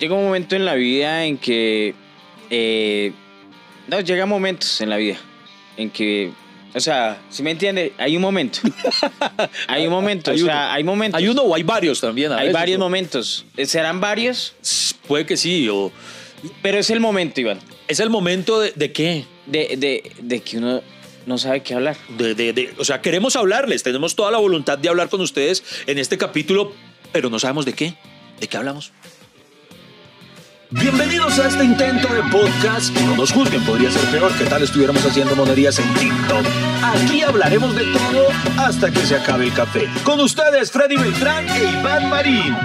[0.00, 1.94] llega un momento en la vida en que.
[2.50, 3.12] eh,
[3.88, 5.16] no, llega momentos en la vida
[5.76, 6.30] en que.
[6.74, 8.58] O sea, si me entiende, hay un momento.
[9.68, 10.52] hay un momento, Hay o uno.
[10.52, 11.18] sea, hay momentos.
[11.18, 12.32] Hay uno o hay varios también.
[12.32, 12.84] a Hay veces, varios ¿no?
[12.84, 13.46] momentos.
[13.64, 14.54] Serán varios,
[15.08, 15.68] Puede que sí.
[15.70, 15.90] O
[16.62, 17.58] pero es el momento, Iván,
[17.88, 19.24] es el momento de, de qué.
[19.46, 20.82] de, de, de que uno
[21.24, 21.96] no sabe qué hablar.
[22.18, 23.82] De, de- de- o sea, queremos hablarles.
[23.82, 26.72] Tenemos toda la voluntad de hablar con ustedes en este capítulo,
[27.10, 27.94] pero no sabemos de qué.
[28.38, 28.92] ¿De qué hablamos?
[30.70, 32.94] Bienvenidos a este intento de podcast.
[33.02, 36.44] No nos juzguen, podría ser peor que tal estuviéramos haciendo monerías en TikTok.
[36.82, 38.26] Aquí hablaremos de todo
[38.58, 39.86] hasta que se acabe el café.
[40.02, 42.56] Con ustedes, Freddy Beltrán e Iván Marín.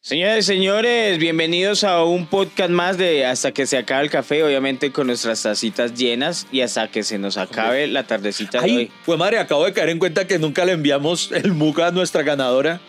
[0.00, 4.42] Señoras y señores, bienvenidos a un podcast más de Hasta que se acabe el café,
[4.44, 8.76] obviamente con nuestras tacitas llenas y hasta que se nos acabe la tardecita de Ay,
[8.76, 8.90] hoy.
[9.04, 12.22] pues madre, acabo de caer en cuenta que nunca le enviamos el MUC a nuestra
[12.22, 12.80] ganadora.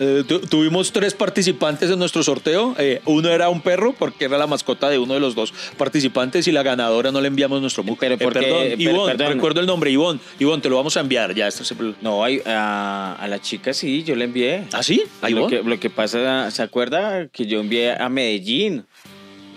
[0.00, 2.74] Eh, tu- tuvimos tres participantes en nuestro sorteo.
[2.78, 6.48] Eh, uno era un perro porque era la mascota de uno de los dos participantes
[6.48, 7.84] y la ganadora no le enviamos nuestro.
[7.84, 8.40] Pero Eh, ¿por qué?
[8.40, 9.32] perdón, Ivonne, perdón.
[9.34, 10.18] recuerdo el nombre, Ivonne.
[10.40, 11.32] Ivonne, te lo vamos a enviar.
[11.34, 11.76] Ya, esto se...
[12.00, 14.64] No, a, a la chica sí, yo le envié.
[14.72, 15.04] ¿Ah, sí?
[15.22, 18.84] ¿A Lo que, lo que pasa, ¿se acuerda que yo envié a Medellín?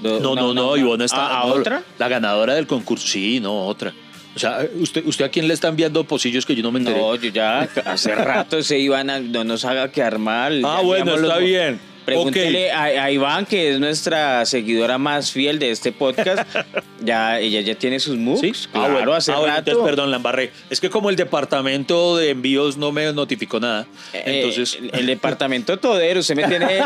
[0.04, 1.26] Do- No, no, no, Ivonne está...
[1.26, 1.82] ¿A, a no, otra?
[1.98, 3.08] La ganadora del concurso.
[3.08, 3.92] Sí, no, otra.
[4.38, 7.00] O sea, ¿usted, ¿usted a quién le está enviando pocillos que yo no me enteré?
[7.00, 10.62] No, yo ya hace rato se iban a, no nos haga quedar mal.
[10.64, 11.80] ah, bueno, está bien.
[12.08, 16.48] Pregúntele a, a Iván, que es nuestra seguidora más fiel de este podcast.
[17.04, 18.60] ya, ella ya tiene sus moves.
[18.60, 18.70] ¿Sí?
[18.72, 19.14] Claro, ah, bueno.
[19.14, 20.52] hace Ah, bueno, entonces, perdón, la embarré.
[20.70, 24.78] Es que como el departamento de envíos no me notificó nada, Eh, entonces...
[24.82, 26.66] el, el departamento todero, usted me tiene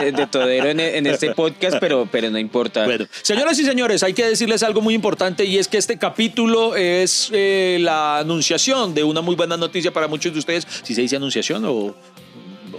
[0.00, 2.84] de, de todero en, en este podcast, pero, pero no importa.
[2.84, 6.76] Bueno, señoras y señores, hay que decirles algo muy importante y es que este capítulo
[6.76, 10.66] es eh, la anunciación de una muy buena noticia para muchos de ustedes.
[10.82, 11.94] Si se dice anunciación o,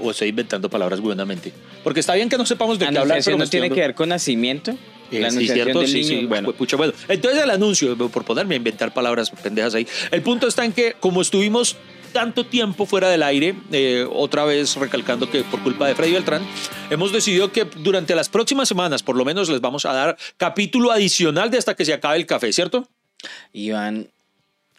[0.01, 1.51] o estoy inventando palabras buenamente.
[1.83, 3.05] Porque está bien que no sepamos de qué hablar.
[3.05, 4.71] ¿Anunciación pero no tiene que ver con nacimiento?
[5.11, 6.19] Eh, la sí, cierto, del sí, niño.
[6.19, 6.25] sí.
[6.25, 9.87] Bueno, Pucha, bueno, entonces el anuncio, por ponerme a inventar palabras pendejas ahí.
[10.11, 11.77] El punto está en que, como estuvimos
[12.11, 16.41] tanto tiempo fuera del aire, eh, otra vez recalcando que por culpa de Freddy Beltrán,
[16.89, 20.91] hemos decidido que durante las próximas semanas, por lo menos, les vamos a dar capítulo
[20.91, 22.87] adicional de hasta que se acabe el café, ¿cierto?
[23.53, 24.09] Iván,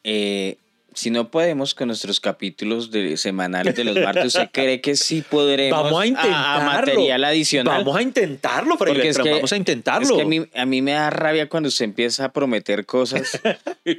[0.04, 0.56] eh,
[0.98, 5.22] si no podemos con nuestros capítulos de, semanales de los martes, ¿usted cree que sí
[5.28, 6.64] podremos Vamos a intentarlo.
[6.64, 7.78] material adicional?
[7.84, 10.08] Vamos a intentarlo, Freddy Porque es Beltrán, que- vamos a intentarlo.
[10.08, 13.40] Es que a mí, a mí me da rabia cuando usted empieza a prometer cosas
[13.84, 13.94] y,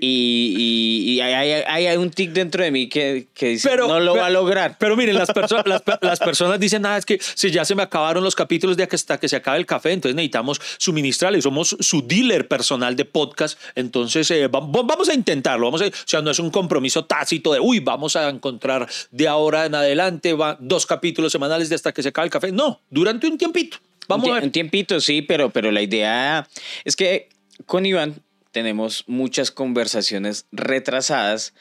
[0.58, 4.14] y- y hay, hay- un tic dentro de mí que, que dice, Pero- no lo
[4.14, 4.78] pero- va a lograr.
[4.80, 7.84] Pero miren, las, perso- las, las personas dicen, ah, es que si ya se me
[7.84, 12.02] acabaron los capítulos de hasta que se acabe el café, entonces necesitamos suministrarles, somos su
[12.06, 16.22] dealer personal de podcast, entonces eh, va- va- vamos a intentarlo, vamos a, o sea,
[16.22, 20.58] no es un compromiso tácito de, uy, vamos a encontrar de ahora en adelante va,
[20.60, 23.78] dos capítulos semanales de hasta que se acabe el café, no, durante un tiempito,
[24.08, 24.44] vamos un, a ver.
[24.46, 26.48] un tiempito, sí, pero, pero la idea
[26.84, 27.30] es que
[27.66, 31.54] con Iván tenemos muchas conversaciones retrasadas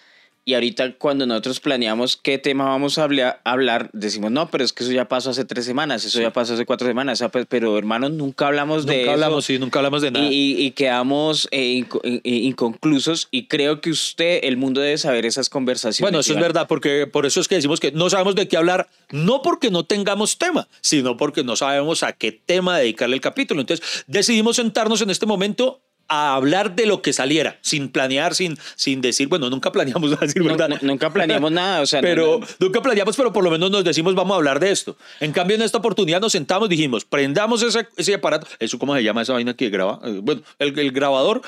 [0.48, 4.72] y ahorita cuando nosotros planeamos qué tema vamos a habla- hablar, decimos, no, pero es
[4.72, 7.28] que eso ya pasó hace tres semanas, eso ya pasó hace cuatro semanas, o sea,
[7.28, 9.12] pues, pero hermanos, nunca hablamos de Nunca eso.
[9.12, 10.26] hablamos, sí, nunca hablamos de nada.
[10.30, 16.00] Y, quedamos eh, eh, inconclusos y creo que usted, el mundo debe saber esas conversaciones.
[16.00, 18.56] Bueno, eso es verdad, porque por eso es que decimos que no sabemos de qué
[18.56, 23.20] hablar, no porque no tengamos tema, sino porque no sabemos a qué tema dedicarle el
[23.20, 23.60] capítulo.
[23.60, 28.56] Entonces decidimos sentarnos en este momento a hablar de lo que saliera, sin planear, sin,
[28.76, 30.68] sin decir, bueno, nunca planeamos, a decir verdad.
[30.68, 33.84] nu- nunca planeamos nada, o sea, pero no- nunca planeamos, pero por lo menos nos
[33.84, 34.96] decimos, vamos a hablar de esto.
[35.20, 39.02] En cambio, en esta oportunidad nos sentamos, dijimos, prendamos ese, ese aparato, ¿eso cómo se
[39.02, 40.00] llama esa vaina que graba?
[40.04, 41.42] Eh, Bueno, el, el grabador.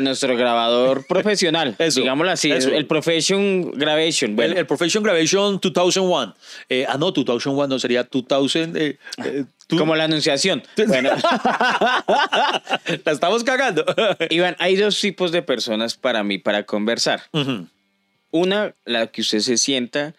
[0.00, 2.70] Nuestro grabador profesional, Eso, digámoslo así, eso.
[2.70, 4.36] el Profession Gravation.
[4.36, 6.34] Bueno, El, el Profession Gravation 2001.
[6.68, 8.76] Eh, ah, no, 2001 no, sería 2000.
[8.76, 10.62] eh, eh, tú- como la anunciación.
[10.86, 11.10] Bueno,
[13.04, 13.84] La estamos cagando.
[14.30, 17.22] Iván, hay dos tipos de personas para mí para conversar.
[18.30, 20.14] Una, la que usted se sienta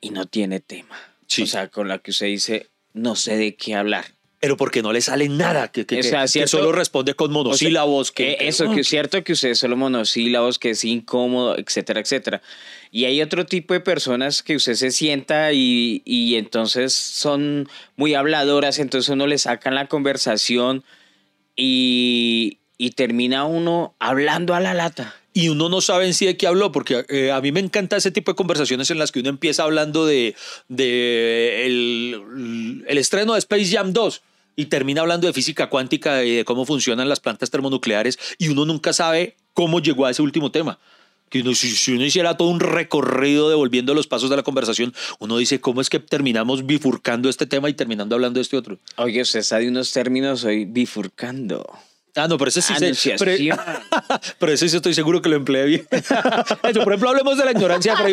[0.00, 0.96] y no tiene tema.
[1.26, 1.42] Sí.
[1.42, 4.04] O sea, con la que usted dice, no sé de qué hablar.
[4.38, 6.58] Pero porque no le sale nada, que, que, O sea, que- que ¿cierto?
[6.58, 8.12] solo responde con monosílabos.
[8.12, 12.00] que, Eh, que- eso, que es cierto que usted solo monosílabos, que es incómodo, etcétera,
[12.00, 12.42] etcétera.
[12.90, 17.66] Y hay otro tipo de personas que usted se sienta y, y entonces son
[17.96, 20.84] muy habladoras, entonces uno le sacan la conversación
[21.56, 25.14] y, y termina uno hablando a la lata.
[25.36, 27.98] Y uno no sabe en sí de qué habló, porque eh, a mí me encanta
[27.98, 30.34] ese tipo de conversaciones en las que uno empieza hablando de,
[30.68, 34.22] de el, el estreno de Space Jam 2
[34.56, 38.64] y termina hablando de física cuántica y de cómo funcionan las plantas termonucleares y uno
[38.64, 40.78] nunca sabe cómo llegó a ese último tema.
[41.28, 44.94] Que uno, si, si uno hiciera todo un recorrido devolviendo los pasos de la conversación,
[45.18, 48.78] uno dice, ¿cómo es que terminamos bifurcando este tema y terminando hablando de este otro?
[48.96, 51.66] Oye, usted sabe unos términos hoy bifurcando.
[52.16, 53.32] Ah, no, pero ese sí se, pero,
[54.38, 55.88] pero ese sí estoy seguro que lo empleé bien.
[55.90, 57.94] Eso, por ejemplo, hablemos de la ignorancia.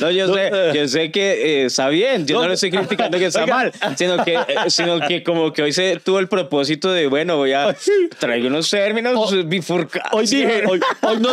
[0.00, 3.18] No, yo sé, yo sé que eh, está bien, yo no, No, le estoy criticando
[3.18, 3.54] que está oiga.
[3.54, 7.36] mal, sino que, eh, sino que como que hoy se tuvo el propósito de, bueno,
[7.36, 7.76] voy a
[8.18, 10.10] traer unos términos Oh, bifurcados.
[10.12, 11.30] Hoy dije, hoy, hoy no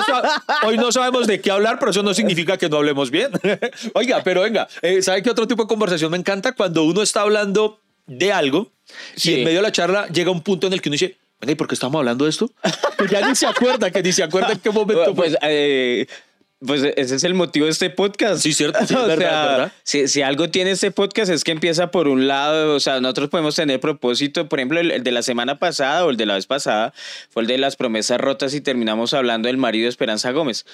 [0.64, 3.32] hoy no sabemos de qué hablar, pero eso no significa que no hablemos bien.
[3.94, 6.54] Oiga, pero venga, eh, ¿sabe qué otro tipo de conversación me encanta?
[6.54, 8.72] Cuando uno está hablando de algo
[9.16, 9.32] Sí.
[9.32, 11.52] y en medio de la charla llega un punto en el que uno dice, venga,
[11.52, 12.52] ¿y por qué estamos hablando de esto?
[12.98, 15.14] Que ya ni se acuerda, que ni se acuerda en qué momento.
[15.16, 16.08] Pues, eh,
[16.66, 18.42] pues ese es el motivo de este podcast.
[18.42, 19.72] Sí, cierto, sí, es o verdad, sea, verdad.
[19.84, 23.30] Si, si algo tiene este podcast es que empieza por un lado, o sea, nosotros
[23.30, 26.36] podemos tener propósito, por ejemplo, el, el de la semana pasada o el de la
[26.36, 26.94] vez pasada
[27.30, 30.66] fue el de las promesas rotas y terminamos hablando del marido de Esperanza Gómez.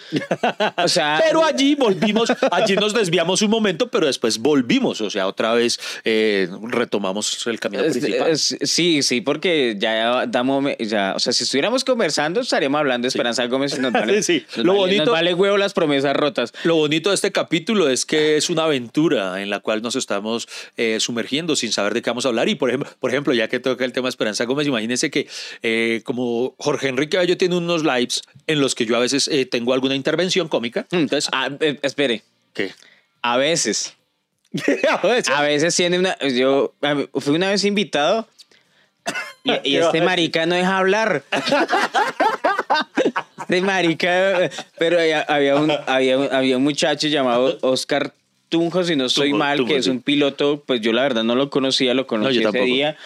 [0.77, 5.27] O sea, Pero allí volvimos, allí nos desviamos un momento, pero después volvimos, o sea,
[5.27, 8.37] otra vez eh, retomamos el camino principal.
[8.37, 13.45] sí, sí, porque ya damos, ya, o sea, si estuviéramos conversando estaríamos hablando de Esperanza
[13.47, 16.53] Gómez y nos vale, Sí, nos lo vale- bonito- nos vale huevo las promesas rotas.
[16.63, 20.47] Lo bonito de este capítulo es que es una aventura en la cual nos estamos
[20.77, 22.49] eh, sumergiendo sin saber de qué vamos a hablar.
[22.49, 25.27] Y por ejemplo, por ejemplo ya que toca el tema Esperanza Gómez, imagínense que
[25.63, 29.47] eh, como Jorge Enrique Bello tiene unos lives en los que yo a veces eh,
[29.47, 30.85] tengo alguna intervención cómica.
[30.91, 32.21] Entonces, Ah, eh, espere,
[32.53, 32.73] ¿qué?
[33.23, 33.95] a veces,
[34.87, 35.33] A veces.
[35.33, 36.75] a veces tiene una, yo
[37.15, 38.27] fui una vez invitado
[39.43, 41.23] y, y ¿Qué va a este marica no deja hablar.
[43.55, 48.13] Este marica, pero había, había un, había, un- había un muchacho llamado Oscar
[48.49, 51.35] Tunjo, si no estoy mal, Tunjo, que es un piloto, pues yo la verdad no
[51.35, 52.97] lo conocía, lo conocí yo ese día.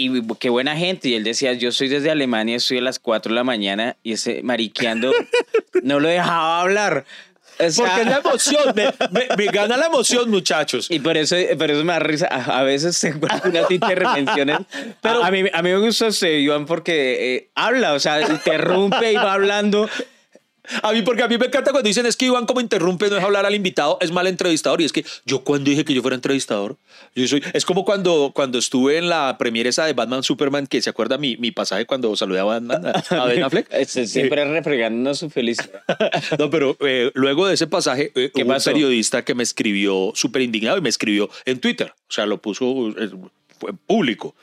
[0.00, 1.08] Y qué buena gente.
[1.08, 4.12] Y él decía, yo soy desde Alemania, estoy a las 4 de la mañana y
[4.12, 5.12] ese mariqueando
[5.82, 7.04] no lo dejaba hablar.
[7.60, 10.86] O sea, Porque es la emoción, me, me- me gana la emoción, muchachos.
[10.90, 12.28] y por eso, por eso me da risa.
[12.30, 14.58] A, a veces tengo algunas intervenciones.
[15.00, 19.12] Pero a mí, a mí me gusta usted, Iván, porque eh, habla, o sea, interrumpe
[19.12, 19.88] y va hablando.
[20.82, 23.16] A mí, porque a mí me encanta cuando dicen es que Iván como interrumpe, no
[23.16, 24.80] es hablar al invitado, es mal entrevistador.
[24.80, 26.76] Y es que yo cuando dije que yo fuera entrevistador,
[27.14, 30.82] yo soy, es como cuando, cuando estuve en la premiere esa de Batman Superman, que
[30.82, 33.84] se acuerda mi, mi pasaje cuando saludé a Batman, a, Ben Affleck.
[33.86, 35.82] Siempre refregándonos su felicidad.
[36.38, 40.12] No, pero eh, luego de ese pasaje, eh, ¿Qué hubo un periodista que me escribió
[40.14, 41.92] súper indignado y me escribió en Twitter.
[42.08, 43.10] O sea, lo puso eh,
[43.86, 44.34] público,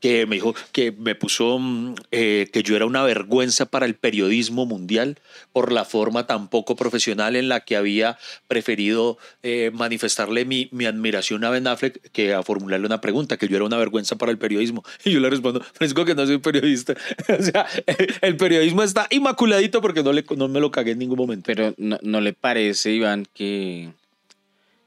[0.00, 3.94] que me dijo que me puso mm, eh, que yo era una vergüenza para el
[3.94, 5.18] periodismo mundial
[5.52, 8.18] por la forma tan poco profesional en la que había
[8.48, 13.48] preferido eh, manifestarle mi, mi admiración a Ben Affleck que a formularle una pregunta, que
[13.48, 14.84] yo era una vergüenza para el periodismo.
[15.04, 16.94] Y yo le respondo, fresco que no soy periodista.
[17.38, 17.66] o sea,
[18.20, 21.44] el periodismo está inmaculadito porque no, le, no me lo cagué en ningún momento.
[21.46, 23.90] Pero no, ¿no le parece, Iván, que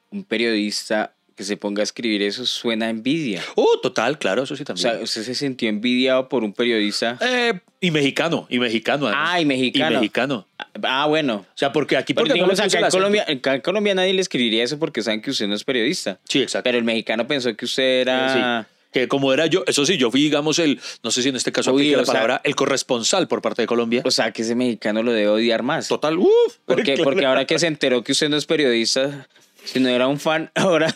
[0.10, 3.42] un periodista que se ponga a escribir eso suena a envidia?
[3.56, 4.82] Oh, total, claro, eso sí O también.
[4.96, 7.18] sea, ¿usted se sintió envidiado por un periodista?
[7.22, 9.06] Eh, y mexicano, y mexicano.
[9.08, 9.24] además.
[9.30, 9.92] Ah, y mexicano.
[9.92, 10.48] Y mexicano.
[10.84, 11.36] Ah, bueno.
[11.48, 12.90] O sea, porque aquí, porque digamos, acá en.
[12.90, 16.20] Colombia, acá en Colombia nadie le escribiría eso porque saben que usted no es periodista.
[16.28, 16.64] Sí, exacto.
[16.64, 18.64] Pero el mexicano pensó que usted era...
[18.64, 18.74] Sí.
[18.92, 21.52] Que como era yo, eso sí, yo fui, digamos, el, no sé si en este
[21.52, 24.02] caso Uy, aplique la o sea- palabra, el corresponsal por parte de Colombia.
[24.06, 25.88] O sea, que ese mexicano lo debe odiar más.
[25.90, 26.30] Total, uff.
[26.66, 27.04] Porque, claro.
[27.04, 29.28] porque ahora que se enteró que usted no es periodista,
[29.72, 30.94] si no era un fan, ahora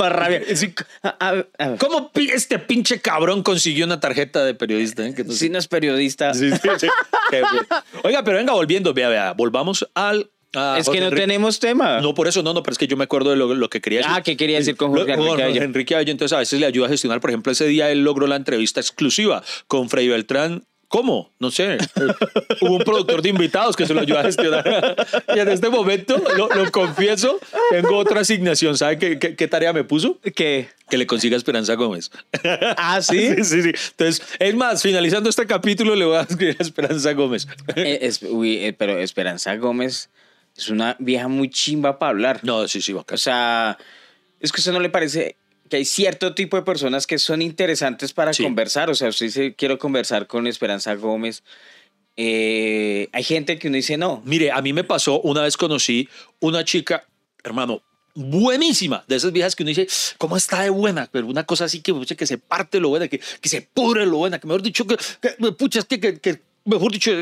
[0.00, 0.42] va rabia.
[1.78, 5.06] ¿Cómo este pinche cabrón consiguió una tarjeta de periodista?
[5.06, 5.14] eh?
[5.14, 5.32] Que no.
[5.32, 6.86] Si no es periodista, Sí, sí, sí.
[7.30, 7.66] Qué bien.
[8.04, 10.30] Oiga, pero venga, volviendo, vea, vea, volvamos al...
[10.78, 11.22] es que no Enrique.
[11.22, 12.00] tenemos tema.
[12.00, 13.80] No, por eso no, no, pero es que yo me acuerdo de lo, lo que
[13.80, 14.12] quería decir.
[14.14, 15.58] Ah, ¿qué quería decir con Jorge Enrique?
[15.64, 17.20] Enrique Abello, entonces a veces le ayuda a gestionar.
[17.20, 20.64] Por ejemplo, ese día él logró la entrevista exclusiva con Freddy Beltrán.
[20.96, 21.30] ¿Cómo?
[21.38, 21.76] No sé.
[22.62, 24.96] Hubo un productor de invitados que se lo ayudó a gestionar.
[25.34, 27.38] y en este momento, lo, lo confieso,
[27.70, 28.78] tengo otra asignación.
[28.78, 30.18] ¿Sabe qué, qué- qué tarea me puso?
[30.34, 30.68] ¿Qué?
[30.88, 32.10] Que le consiga Esperanza Gómez.
[32.78, 33.28] Ah, ¿sí?
[33.36, 33.72] sí, sí, sí.
[33.90, 37.46] Entonces, es más, finalizando este capítulo, le voy a escribir a Esperanza Gómez.
[37.74, 40.08] Eh, es- uy, eh, pero Esperanza Gómez
[40.56, 42.40] es una vieja muy chimba para hablar.
[42.42, 43.16] No, sí, sí, bacán.
[43.16, 43.76] O sea,
[44.40, 45.36] es que usted no le parece
[45.68, 48.42] que hay cierto tipo de personas que son interesantes para Sí.
[48.42, 48.90] conversar.
[48.90, 51.42] O sea, usted dice, quiero conversar con Esperanza Gómez.
[52.16, 54.22] Eh, hay gente que uno dice, no.
[54.24, 56.08] Mire, a mí me pasó, una vez conocí
[56.40, 57.04] una chica,
[57.44, 57.82] hermano,
[58.14, 61.08] buenísima, de esas viejas que uno dice, ¿cómo está de buena?
[61.12, 64.16] Pero una cosa así que, que se parte lo buena, que, que se pudre lo
[64.18, 67.12] buena, que mejor dicho, que, que pucha, es que, que, que- mejor dicho,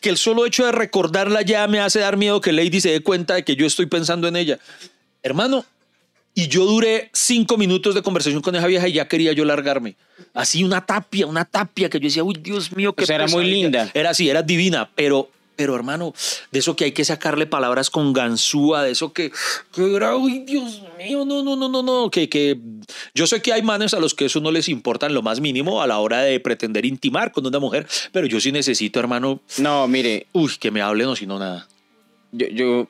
[0.00, 3.00] que el solo hecho de recordarla ya me hace dar miedo que Lady se dé
[3.00, 4.58] cuenta de que yo estoy pensando en ella.
[5.22, 5.64] Hermano,
[6.34, 9.96] y yo duré cinco minutos de conversación con esa vieja y ya quería yo largarme.
[10.34, 13.26] Así una tapia, una tapia que yo decía, uy, Dios mío, qué O sea, era
[13.26, 13.62] muy pesadilla".
[13.62, 13.90] linda.
[13.94, 16.14] Era así, era divina, pero pero hermano,
[16.50, 19.30] de eso que hay que sacarle palabras con ganzúa, de eso que,
[19.74, 22.58] que era, uy, Dios mío, no, no, no, no, no, que, que
[23.14, 25.40] yo sé que hay manes a los que eso no les importa en lo más
[25.40, 29.40] mínimo a la hora de pretender intimar con una mujer, pero yo sí necesito, hermano,
[29.58, 31.68] No, mire, uy, que me hablen o si no nada.
[32.32, 32.88] yo, yo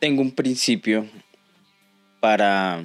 [0.00, 1.06] tengo un principio
[2.22, 2.84] para,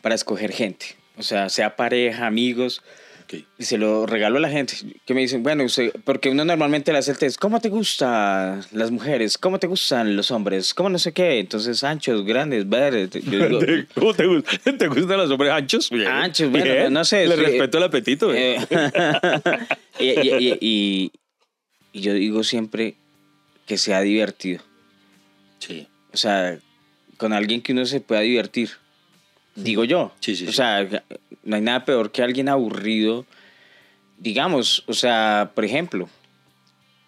[0.00, 0.86] para escoger gente.
[1.18, 2.80] O sea, sea pareja, amigos,
[3.24, 3.34] Ok.
[3.58, 4.74] y se lo regalo a la gente.
[5.04, 8.64] Que me dicen, bueno, usted- porque uno normalmente le hace el test, ¿cómo te gustan
[8.70, 9.36] las mujeres?
[9.38, 10.72] ¿Cómo te gustan los hombres?
[10.72, 11.40] ¿Cómo no sé qué?
[11.40, 13.10] Entonces, anchos, grandes, verdes.
[13.94, 14.78] ¿Cómo te, gustan?
[14.78, 15.90] ¿Te gustan los hombres anchos?
[16.08, 16.92] Anchos, bueno, Bien.
[16.92, 18.32] no sé, Le respeto el apetito.
[18.32, 18.56] Eh,
[19.98, 21.12] y, y- y- y-
[21.92, 22.94] y yo digo siempre
[23.66, 24.62] que sea divertido.
[25.58, 25.88] Sí.
[26.12, 26.58] O sea,
[27.22, 28.70] con alguien que uno se pueda divertir.
[29.54, 30.10] Digo yo.
[30.18, 30.84] Sí, sí, O sea,
[31.44, 33.24] no hay nada peor que alguien aburrido.
[34.18, 36.08] Digamos, o sea, por ejemplo,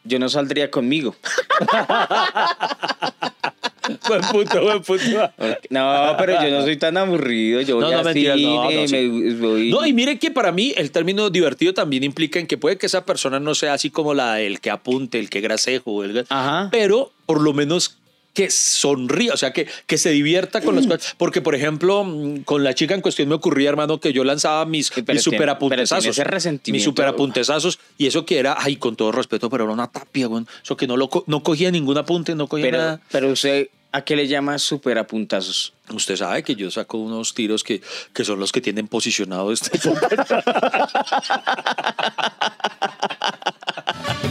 [0.05, 1.17] yo no saldría conmigo.
[4.09, 5.33] buen punto, buen punto.
[5.71, 7.61] No, pero yo no soy tan aburrido.
[7.63, 8.97] Yo voy No, no, mentiras, cine, no, no, sí.
[8.97, 12.57] me voy- No, y mire que para mí el término divertido también implica en que
[12.57, 16.05] puede que esa persona no sea así como la el que apunte, el que grasejo,
[16.05, 16.69] el, Ajá.
[16.71, 17.99] pero por lo menos
[18.35, 21.15] que sonría, o sea, que, que se divierta con las cosas.
[21.17, 24.67] Porque, por ejemplo, mm, con la chica en cuestión me ocurría, hermano, que yo lanzaba
[24.67, 26.03] mis, Pero mis tiene- super pero apuntezazos.
[26.03, 26.77] tiene ese resentimiento.
[26.77, 27.79] Mis super apuntezazos.
[27.97, 30.45] Y eso que era, ay, con todo respeto, pero era una tapia, güey.
[30.65, 33.01] Eso que no, lo, no cogía ningún apunte, no cogía Pero, nada.
[33.11, 35.73] pero usted, ¿a qué le llama super apuntazos?
[35.91, 39.79] Usted sabe que yo saco unos tiros que, que son los que tienen posicionado este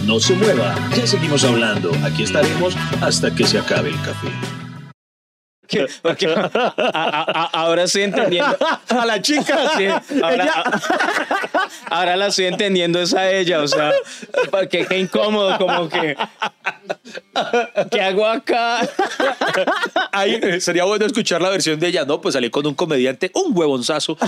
[0.06, 1.92] No se mueva, ya seguimos hablando.
[2.04, 4.63] Aquí estaremos hasta que se acabe el café.
[6.02, 8.56] Porque a- a- a- ahora estoy entendiendo.
[8.90, 9.72] a la chica.
[9.78, 9.88] Sí,
[10.22, 10.64] ahora,
[11.90, 13.92] ahora la estoy entendiendo es a ella, o sea,
[14.70, 16.16] que qué incómodo, como que.
[17.90, 18.82] ¿Qué hago acá?
[20.12, 22.22] Ahí, sería bueno escuchar la versión de ella, ¿no?
[22.22, 24.18] Pues salí con un comediante, un huevonzazo.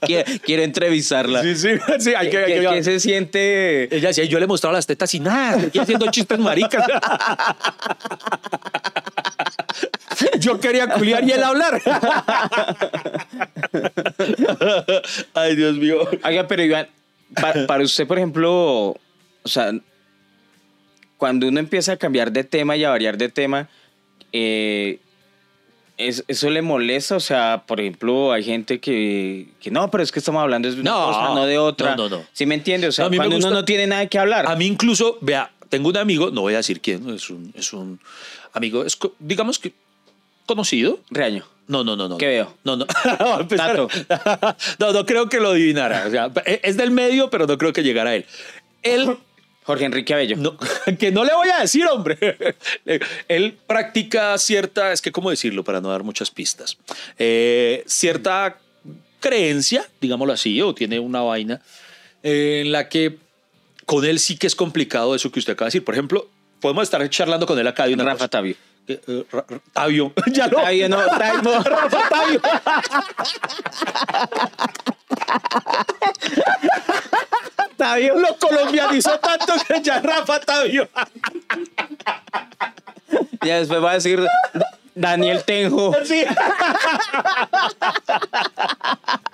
[0.00, 1.42] Quiero, quiero entrevistarla.
[1.42, 2.38] Sí, sí, sí, hay que...
[2.38, 3.94] hay ¿Qué, que- qué se siente?
[3.96, 6.84] Ella decía, yo le mostraba las tetas y nada, aquí haciendo chistes maricas.
[10.40, 11.80] Yo quería culiar y él hablar.
[15.34, 16.08] Ay, Dios mío.
[16.24, 16.88] Oiga, pero Iván,
[17.34, 18.88] pa- para usted, por ejemplo,
[19.42, 19.72] o sea,
[21.16, 23.68] cuando uno empieza a cambiar de tema y a variar de tema,
[24.32, 24.98] eh,
[25.96, 27.16] es- ¿eso le molesta?
[27.16, 30.80] O sea, por ejemplo, hay gente que, que no, pero es que estamos hablando de
[30.80, 31.96] una No, cosa, no de otra.
[31.96, 32.24] no, no, no.
[32.32, 32.88] ¿Sí me entiende?
[32.88, 34.46] O sea, No, cuando uno gusta- no tiene nada que hablar.
[34.46, 37.72] A mí incluso, vea, tengo un amigo, no voy a decir quién, es un, es
[37.72, 37.98] un
[38.56, 39.72] amigo, es, digamos que
[40.46, 41.00] conocido.
[41.10, 41.44] Reaño.
[41.68, 42.16] No, no, no, no.
[42.16, 42.54] ¿Qué veo?
[42.64, 42.86] No, no.
[43.48, 43.88] Tato.
[44.78, 46.06] no, no creo que lo adivinara.
[46.06, 48.26] O sea, e, es del medio, pero no creo que llegara a él.
[48.82, 49.16] Él,
[49.64, 50.36] Jorge Enrique Abello.
[50.36, 50.56] no,
[50.98, 52.18] que no le voy a decir, hombre.
[53.28, 55.64] Él practica cierta, es que, ¿cómo decirlo?
[55.64, 56.78] Para no dar muchas pistas.
[57.18, 58.58] Eh, cierta
[59.18, 61.60] creencia, digámoslo así, o tiene una vaina
[62.22, 63.18] eh, en la que
[63.86, 65.84] con él sí que es complicado eso que usted acaba de decir.
[65.84, 66.28] Por ejemplo,
[66.60, 68.28] podemos estar charlando con él acá de una Rafa cosa.
[68.28, 68.56] Tabio.
[68.88, 70.12] Eh, eh, Ra- Ra- Tabio.
[70.32, 70.58] ya no.
[70.62, 71.62] Tabio, no, Tabio.
[71.62, 72.40] Rafa Tabio.
[77.76, 78.18] Tabio.
[78.18, 80.88] Lo colombianizó tanto que ya Rafa Tabio.
[83.42, 84.26] Ya después va a decir
[84.96, 85.94] Daniel Tenjo.
[86.04, 86.24] Sí.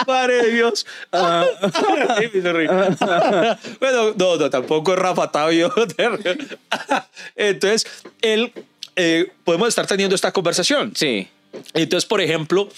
[0.07, 0.87] Madre de Dios.
[1.12, 1.45] Ah.
[3.81, 5.73] Bueno, no, no, tampoco es Rafa Tabio.
[7.37, 7.87] Entonces,
[8.21, 8.52] él,
[8.97, 10.92] eh, podemos estar teniendo esta conversación.
[10.97, 11.28] Sí.
[11.75, 12.69] Entonces, por ejemplo,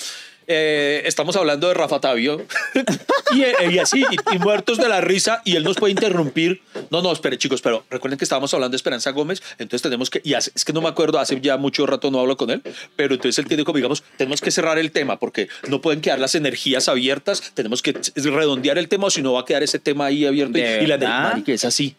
[0.47, 2.45] eh, estamos hablando de Rafa Tabio
[3.35, 6.63] y, eh, y así, y, y muertos de la risa, y él nos puede interrumpir.
[6.91, 10.21] No, no, espere, chicos, pero recuerden que estábamos hablando de Esperanza Gómez, entonces tenemos que,
[10.25, 12.63] y hace- es que no me acuerdo, hace ya mucho rato no hablo con él,
[12.97, 16.19] pero entonces él tiene como, digamos, tenemos que cerrar el tema porque no pueden quedar
[16.19, 19.79] las energías abiertas, tenemos que redondear el tema o si no va a quedar ese
[19.79, 20.59] tema ahí abierto.
[20.59, 21.23] Y, ¿De y la verdad?
[21.33, 21.97] marica, es así.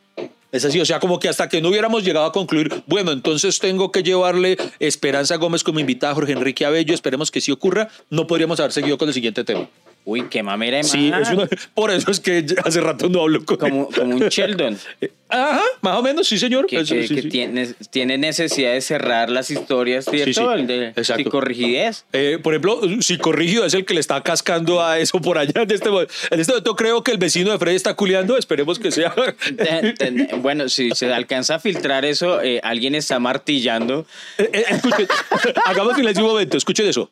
[0.52, 3.60] Es así, o sea, como que hasta que no hubiéramos llegado a concluir, bueno, entonces
[3.60, 7.90] tengo que llevarle Esperanza Gómez como invitada a Jorge Enrique Abello, esperemos que sí ocurra,
[8.10, 9.68] no podríamos haber seguido con el siguiente tema.
[10.08, 13.44] Uy, qué mamera de Sí, es una- por eso es que hace rato no hablo
[13.44, 14.78] con como, como un Sheldon.
[15.02, 15.12] él.
[15.30, 16.68] Ajá, más o menos, sí, señor.
[16.68, 17.30] que, Eso, que- sí, que sí.
[17.30, 20.54] Tiene, tiene necesidad de cerrar las historias, ¿cierto?
[20.54, 21.24] sí, El de exacto.
[21.24, 22.06] psicorrigidez.
[22.14, 25.64] Eh, por ejemplo, psicorrigio es el que le está cascando a eso por allá.
[25.64, 28.78] En este, mo- en este momento creo que el vecino de Freddy está culeando, esperemos
[28.78, 29.14] que sea.
[30.38, 34.06] Bueno, si se alcanza a filtrar eso, eh, alguien está martillando.
[34.38, 35.08] Eh, eh, escuchen,
[35.66, 37.10] hagamos silencio un momento, escuchen eso.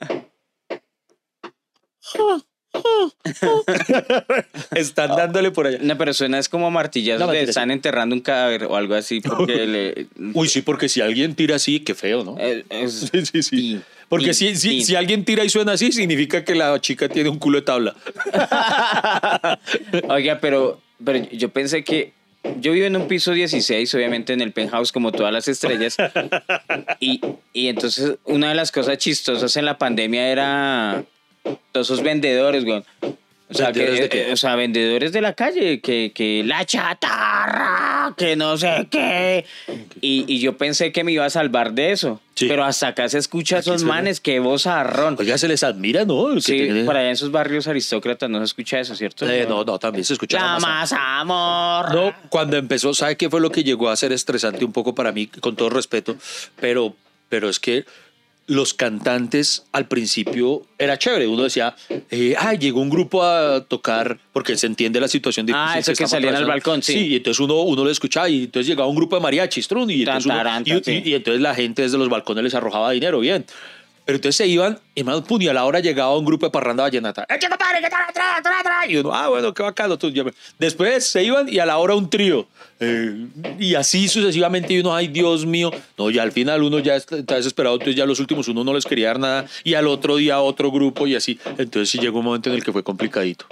[4.76, 5.78] Están dándole por allá.
[5.82, 9.22] Una persona es como martillazos No, de mentira, están enterrando un cadáver o algo así
[9.22, 10.08] porque le...
[10.34, 12.38] Uy, sí, porque si alguien tira así, qué feo, ¿no?
[12.40, 13.82] eh, es- Sí, sí, sí.
[14.10, 17.40] Porque si, si, si alguien tira y suena así, significa que la chica tiene un
[17.40, 17.96] culo de tabla.
[20.10, 22.14] Oiga, pero, pero yo pensé que
[22.60, 25.98] yo vivo en un piso 16, obviamente en el penthouse como todas las estrellas.
[27.00, 27.22] Y,
[27.54, 31.04] y entonces una de las cosas chistosas en la pandemia era
[31.72, 32.84] todos esos vendedores, güey.
[33.50, 38.14] O sea, ¿Vendedores que, de o sea, vendedores de la calle, que, que la chatarra,
[38.18, 39.46] que no sé qué.
[40.02, 42.20] Y, y yo pensé que me iba a salvar de eso.
[42.34, 42.48] Sí.
[42.48, 45.16] Pero hasta acá se escucha a esos manes, que vozarrón.
[45.20, 46.40] Oiga, se les admira, ¿no?
[46.42, 49.30] Sí, tiene- por allá en esos barrios aristócratas no se escucha eso, ¿cierto?
[49.30, 51.94] Eh, no, no, también se escucha La más amor.
[51.94, 55.12] No, cuando empezó, ¿sabe qué fue lo que llegó a ser estresante un poco para
[55.12, 56.16] mí, con todo respeto?
[56.60, 56.96] Pero,
[57.30, 57.86] pero es que
[58.46, 61.28] los cantantes al principio era chévere.
[61.28, 61.76] Uno decía,
[62.12, 65.66] eh, ay, llegó un grupo a tocar, porque se entiende la situación difícil.
[65.66, 66.94] Ah, eso que estamos salían al balcón, sí.
[66.94, 69.90] Sí, y entonces uno, uno lo escuchaba y entonces llegaba un grupo de mariachis, trun,
[69.90, 70.36] y, entonces uno-
[71.06, 73.46] y entonces la gente desde los balcones les arrojaba dinero, bien.
[74.06, 76.52] Pero entonces se iban, y hermano, pum, y a la hora llegaba un grupo de
[76.52, 77.26] parranda vallenata.
[77.30, 78.88] ¡Eche, compadre, que tra, tra, tra, tra!
[78.88, 79.98] Y uno, ah, bueno, qué bacano.
[79.98, 80.12] tú,
[80.60, 82.48] Después se iban y a la hora un trío.
[82.82, 83.28] Eh,
[83.60, 85.72] y así sucesivamente, y uno, ay, Dios mío.
[85.98, 88.86] No, ya al final uno ya está desesperado, entonces ya los últimos uno no les
[88.86, 89.46] quería dar nada.
[89.64, 91.40] Y al otro día otro grupo y así.
[91.58, 93.46] Entonces sí llegó un momento en el que fue complicadito.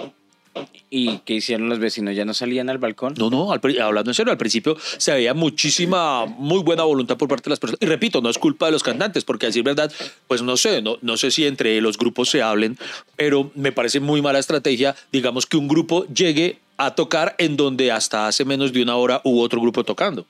[0.90, 2.14] ¿Y qué hicieron los vecinos?
[2.14, 3.14] ¿Ya no salían al balcón?
[3.16, 7.28] No, no, al hablando en serio, al principio se veía muchísima, muy buena voluntad por
[7.28, 7.78] parte de las personas.
[7.80, 9.90] Y repito, no es culpa de los cantantes, porque a decir verdad,
[10.28, 12.76] pues no sé, no, no sé si entre los grupos se hablen,
[13.16, 17.90] pero me parece muy mala estrategia, digamos, que un grupo llegue a tocar en donde
[17.90, 20.26] hasta hace menos de una hora hubo otro grupo tocando.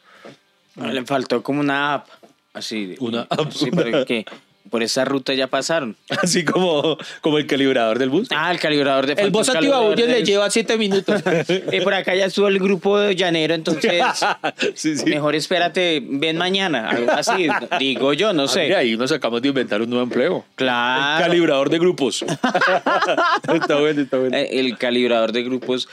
[0.76, 2.08] Le faltó como una app.
[2.54, 2.94] Así.
[3.00, 4.24] Una app, Sí, una- pero que
[4.70, 5.96] por esa ruta ya pasaron.
[6.22, 8.28] Así como, como el calibrador del bus.
[8.30, 11.22] Ah, el calibrador de el bus activabulles le lleva siete minutos.
[11.72, 14.02] Y por acá ya estuvo el grupo de llanero, entonces
[14.74, 15.04] sí, sí.
[15.06, 16.88] mejor espérate, ven mañana.
[16.90, 18.64] Algo así, digo yo, no Ah, sé.
[18.64, 20.44] mira, ahí nos acabamos de inventar un nuevo empleo.
[20.54, 21.24] Claro.
[21.24, 22.22] Calibrador de grupos.
[22.22, 24.36] está bueno, está bueno.
[24.36, 25.88] Eh, El calibrador de grupos.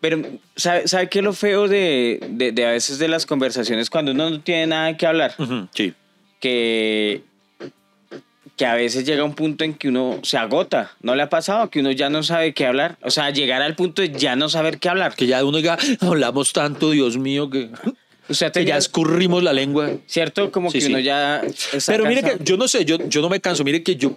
[0.00, 0.20] Pero,
[0.56, 4.12] ¿sabe, ¿sabe qué es lo feo de, de, de a veces de las conversaciones cuando
[4.12, 5.34] uno no tiene nada que hablar?
[5.74, 5.94] Sí.
[6.40, 7.22] Que,
[8.62, 10.92] que a veces llega un punto en que uno se agota.
[11.00, 11.68] ¿No le ha pasado?
[11.68, 12.96] Que uno ya no sabe qué hablar.
[13.02, 15.16] O sea, llegar al punto de ya no saber qué hablar.
[15.16, 17.70] Que ya uno diga, hablamos tanto, Dios mío, que,
[18.28, 19.90] Usted que ya tenía, escurrimos la lengua.
[20.06, 20.52] ¿cierto?
[20.52, 20.92] Como Sí, que sí.
[20.92, 21.42] uno ya
[21.88, 23.64] Pero mire que yo no sé, yo, yo no me canso.
[23.64, 24.16] Mire que yo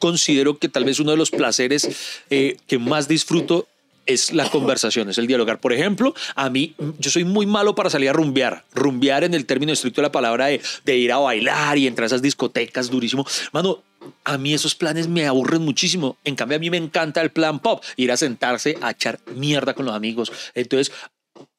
[0.00, 3.68] considero que tal vez uno de los placeres eh, que más disfruto
[4.08, 5.60] es la conversación, es el dialogar.
[5.60, 8.64] Por ejemplo, a mí, yo soy muy malo para salir a rumbear.
[8.74, 12.04] Rumbear en el término estricto de la palabra de, de ir a bailar y entrar
[12.04, 13.26] a esas discotecas durísimo.
[13.52, 13.84] Mano,
[14.24, 16.16] a mí esos planes me aburren muchísimo.
[16.24, 19.74] En cambio, a mí me encanta el plan pop, ir a sentarse a echar mierda
[19.74, 20.32] con los amigos.
[20.54, 20.92] Entonces,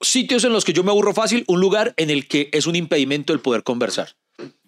[0.02, 2.76] sitios en los que yo me aburro fácil, un lugar en el que es un
[2.76, 4.16] impedimento el poder conversar.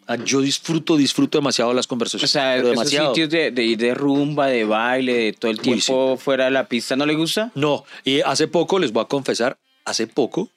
[0.07, 2.31] Ah, Yo disfruto, disfruto demasiado las O conversaciones.
[2.31, 3.13] sea, pero esos demasiado.
[3.15, 6.51] sitios de, de ir de rumba, de baile, de todo el Uy, tiempo fuera de
[6.51, 7.51] la pista, ¿no le gusta?
[7.55, 10.49] No, y hace poco, les voy a confesar, hace poco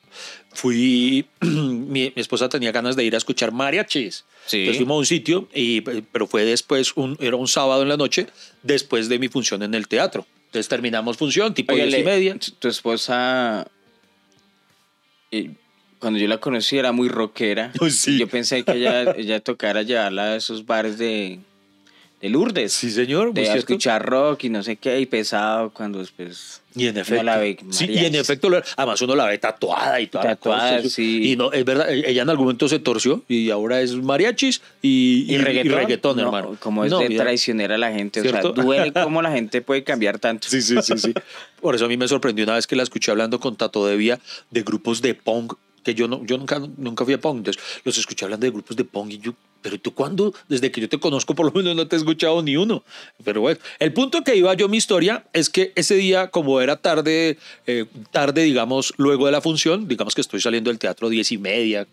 [0.53, 4.25] fui, mi, mi esposa tenía ganas de ir a escuchar mariachis.
[4.47, 4.59] Sí.
[4.59, 7.97] Entonces fuimos a un sitio, y, pero fue después, un, era un sábado en la
[7.97, 8.27] noche,
[8.63, 10.27] después de mi función en el teatro.
[10.47, 12.39] Entonces terminamos función, tipo Oye, diez y media.
[12.39, 13.67] tu- Tu esposa,
[15.33, 15.51] eh,
[16.05, 17.73] cuando yo la conocí, era muy rockera.
[17.81, 18.19] Oh, sí.
[18.19, 21.39] Yo pensé que ella, ella tocara llevarla a esos bares de,
[22.21, 22.75] de Lourdes.
[22.75, 23.59] Sí, señor, de cierto.
[23.61, 26.61] escuchar rock y no sé qué, y pesado cuando después...
[26.77, 27.23] Y en efecto.
[27.23, 30.77] la ve sí, y en efecto, además uno la ve tatuada y toda la Tatuada,
[30.79, 31.31] cosa, sí.
[31.31, 35.25] Y no, es verdad, ella en algún momento se torció y ahora es mariachis y,
[35.33, 36.17] ¿Y, reggaetón?
[36.17, 36.57] No, hermano.
[36.61, 37.23] Como es No, de mira.
[37.23, 38.21] traicionera la gente.
[38.21, 38.55] O ¿Cierto?
[38.55, 40.49] sea, duele cómo la gente puede cambiar tanto.
[40.49, 41.15] Sí, sí, sí, sí.
[41.61, 44.19] Por eso a mí me sorprendió una vez que la escuché hablando con Tato Devia
[44.51, 45.55] de grupos de punk,
[45.85, 48.77] que yo, no, yo nunca, nunca fui a punk, entonces los escuché hablando de grupos
[48.77, 51.75] de punk y yo, pero tú cuándo, desde que yo te conozco por lo menos
[51.77, 52.83] no te he escuchado ni uno.
[53.25, 56.77] Pero bueno, el punto que iba yo mi historia es que ese día, como era
[56.77, 61.33] tarde, eh, tarde digamos, luego de la función, digamos que estoy saliendo del teatro diez
[61.33, 61.87] y media,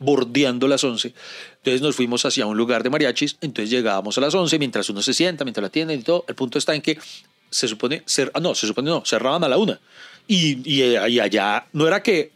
[0.00, 1.14] bordeando las once,
[1.58, 5.02] entonces nos fuimos hacia un lugar de mariachis, entonces llegábamos a las once mientras uno
[5.02, 6.98] se sienta, mientras la atienden y todo, el punto está en que
[7.50, 9.78] se supone, cer- ah, no, se supone no, cerraban a la una.
[10.26, 12.32] Y, y, eh, y allá no era que "S-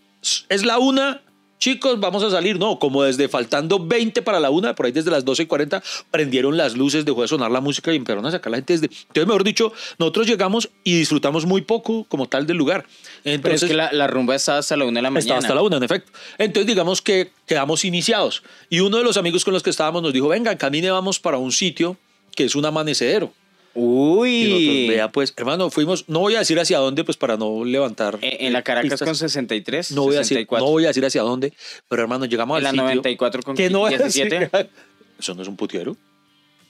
[0.48, 1.22] es la una,
[1.58, 2.58] chicos, vamos a salir.
[2.58, 5.82] No, como desde faltando 20 para la una, por ahí desde las 12 y 40,
[6.10, 8.86] prendieron las luces, dejó de sonar la música y empezaron a sacar la gente desde.
[8.86, 12.86] Entonces, mejor dicho, nosotros llegamos y disfrutamos muy poco como tal del lugar.
[13.22, 15.20] Pero Entonces, es que la, la rumba estaba hasta la una de la mañana.
[15.20, 16.12] estaba hasta la una, en efecto.
[16.38, 18.42] Entonces, digamos que quedamos iniciados.
[18.70, 21.38] Y uno de los amigos con los que estábamos nos dijo: Venga, camine, vamos para
[21.38, 21.96] un sitio
[22.34, 23.32] que es un amanecedero.
[23.74, 24.86] Y nosotros, Uy.
[24.88, 28.18] vea, pues, hermano, fuimos, no voy a decir hacia dónde, pues para no levantar.
[28.22, 29.06] En, en la Caracas pistas.
[29.06, 29.92] con 63.
[29.92, 30.66] no voy, a decir, 64.
[30.66, 31.52] no voy a decir hacia dónde,
[31.88, 32.84] pero hermano, llegamos En la al sitio.
[32.86, 34.70] 94 con que no voy a decir- 17.
[35.18, 35.96] Eso no es un putiero.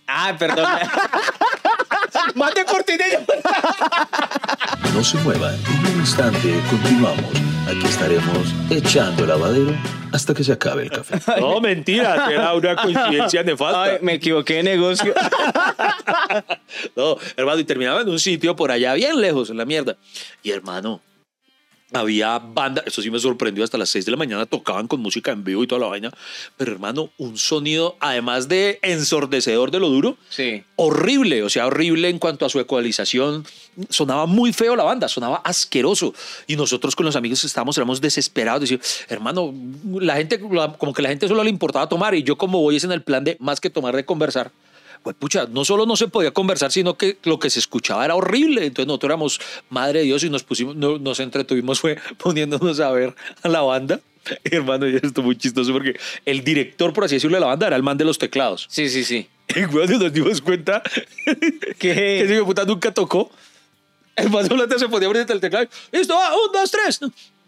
[0.07, 0.67] Ah, perdón.
[2.35, 3.21] ¡Mate cortinilla!
[4.95, 5.55] No se muevan.
[5.55, 7.25] En un instante continuamos.
[7.69, 9.77] Aquí estaremos echando el lavadero
[10.11, 11.21] hasta que se acabe el café.
[11.41, 13.83] No, mentira, era una coincidencia nefasta.
[13.83, 15.15] Ay, me equivoqué de negocio.
[16.97, 19.97] No, hermano, y terminaba en un sitio por allá, bien lejos, en la mierda.
[20.43, 21.01] Y hermano,
[21.93, 25.33] había banda, eso sí me sorprendió, hasta las 6 de la mañana tocaban con música
[25.33, 26.13] en vivo y toda la vaina.
[26.57, 30.63] Pero hermano, un sonido, además de ensordecedor de lo duro, Sí.
[30.77, 33.47] horrible, o sea, horrible en cuanto a su ecualización.
[33.89, 36.13] Sonaba muy feo la banda, sonaba asqueroso.
[36.47, 38.63] Y nosotros con los amigos estábamos, éramos desesperados.
[38.63, 39.55] Decir, hermano,
[40.01, 42.15] la gente, como que la gente solo le importaba tomar.
[42.15, 44.51] Y yo, como voy, es en el plan de más que tomar, de conversar.
[45.03, 48.15] Pues pucha, no solo no se podía conversar, sino que lo que se escuchaba era
[48.15, 48.67] horrible.
[48.67, 52.91] Entonces nosotros éramos, madre de Dios, y nos pusimos, no- nos entretuvimos, fue poniéndonos a
[52.91, 54.01] ver a la banda.
[54.45, 57.77] Hermano, y esto muy chistoso porque el director, por así decirlo, de la banda era
[57.77, 58.67] el man de los teclados.
[58.69, 59.27] Sí, sí, sí.
[59.57, 60.83] Y cuando nos dimos cuenta
[61.79, 63.31] que ese hijo puta nunca tocó,
[64.17, 65.67] el man solamente se podía abrir el teclado.
[65.93, 67.01] Listo, va, un, dos, tres.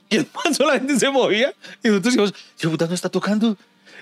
[0.08, 1.52] Y el man solamente se movía.
[1.84, 3.56] Y nosotros dijimos, hijo puta no está tocando.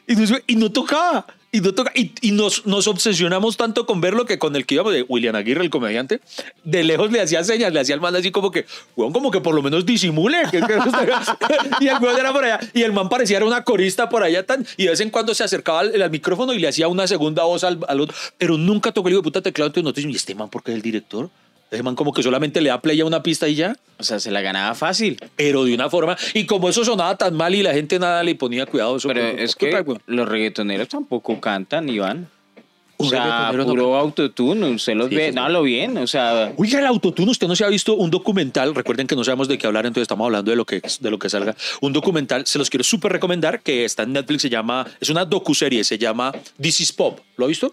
[0.07, 0.15] Y,
[0.53, 1.27] y no tocaba.
[1.51, 4.75] Y, no toca, y, y nos, nos obsesionamos tanto con verlo que con el que
[4.75, 6.21] íbamos de William Aguirre, el comediante,
[6.63, 9.41] de lejos le hacía señas, le hacía al man así como que, weón, como que
[9.41, 10.43] por lo menos disimule.
[10.51, 10.85] que- que no
[11.81, 12.61] y el weón era por allá.
[12.75, 14.67] Y el man parecía era una corista por allá tan.
[14.77, 17.45] Y de vez en cuando se acercaba al, al micrófono y le hacía una segunda
[17.45, 18.15] voz al, al otro.
[18.37, 19.69] Pero nunca tocó el hijo de puta teclado.
[19.69, 21.31] Entonces nosotros, ¿y este man por qué es el director?
[21.71, 24.19] Ese man como que solamente le da play a una pista y ya O sea,
[24.19, 25.19] se la ganaba fácil.
[25.37, 26.17] pero de una forma.
[26.35, 29.21] Y como eso sonaba tan mal y la gente nada le ponía cuidado, eso Pero
[29.21, 32.29] es que los reggaetoneros tampoco cantan, Iván.
[33.01, 36.53] O sea, reggaetonero no puro autotune, usted los Sí, ve, no lo bien, o sea,
[36.57, 39.57] Oiga, el autotune, usted no se ha visto un documental, recuerden que no sabemos de
[39.57, 41.55] qué hablar, entonces estamos hablando de lo que, de lo que salga.
[41.81, 45.25] Un documental, se los quiero súper recomendar, que está en Netflix, se llama, es una
[45.25, 47.21] docuserie, se llama This is Pop.
[47.37, 47.73] ¿Lo ha visto?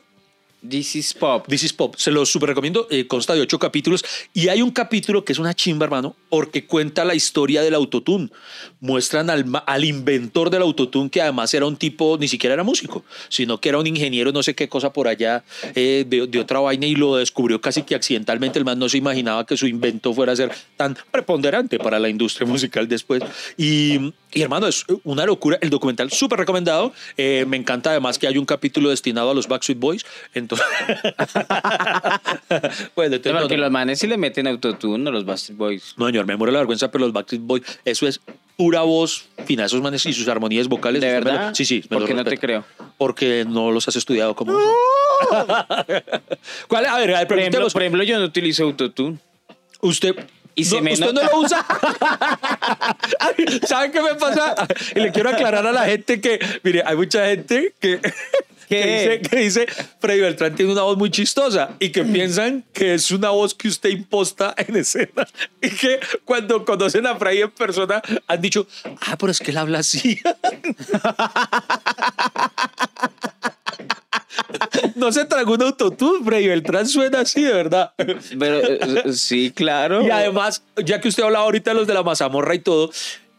[0.70, 1.48] This is pop.
[1.48, 1.96] This is Pop.
[1.98, 2.88] Se los súper recomiendo.
[2.90, 4.04] eh, consta de ocho capítulos.
[4.34, 8.30] Y hay un capítulo que es una chimba, hermano, porque cuenta la historia del autotune.
[8.80, 13.04] Muestran al, al inventor del autotune, que además era un tipo, ni siquiera era músico,
[13.30, 15.44] sino que era un ingeniero, no sé qué cosa por allá,
[15.76, 18.60] eh, de, de otra vaina, y lo descubrió casi que accidentalmente.
[18.60, 22.10] El man no se imaginaba que su invento fuera a ser tan preponderante para la
[22.10, 23.24] industria musical después.
[23.58, 25.58] Y, y, hermano, es una locura.
[25.62, 26.94] El documental súper recomendado.
[27.18, 30.06] Eh, me encanta además que hay un capítulo destinado a los Backstreet Boys.
[30.34, 30.55] Entonces,
[32.96, 35.58] bueno, entonces, No, no, porque no, los manes sí le meten autotune a los Bastard
[35.58, 35.94] Boys.
[35.98, 38.20] no, señor, me muero la vergüenza, pero los Backstreet Boys, eso es
[38.58, 41.02] pura voz fina, esos manes y sus armonías vocales.
[41.02, 41.54] ¿De me verdad?
[41.54, 41.84] sí, sí.
[41.90, 42.64] me ¿Por qué no te creo?
[42.98, 44.54] Porque no los has estudiado como.
[46.68, 46.86] ¿Cuál?
[46.86, 49.18] A ver, a ver, Por ejemplo, por ejemplo, yo no utilizo autotune.
[49.82, 50.16] Usted.
[50.58, 51.26] Y se no, me usted nota.
[51.26, 51.66] no lo usa.
[53.68, 54.56] ¿Saben qué me pasa?
[54.96, 58.00] Y le quiero aclarar a la gente que, mire, hay mucha gente que,
[58.68, 59.68] que, dice, que dice,
[60.00, 63.68] Freddy Beltrán tiene una voz muy chistosa y que piensan que es una voz que
[63.68, 65.28] usted imposta en escena.
[65.62, 68.68] Y que cuando conocen a Freddy en persona han dicho,
[69.08, 70.20] ah, pero es que él habla así.
[74.96, 77.94] No se tragó un autotune, Freddy Beltrán suena así, de verdad.
[77.98, 80.06] Pero eh, sí, claro.
[80.06, 82.92] Y además, ya que usted hablaba ahorita de los de la mazamorra y todo,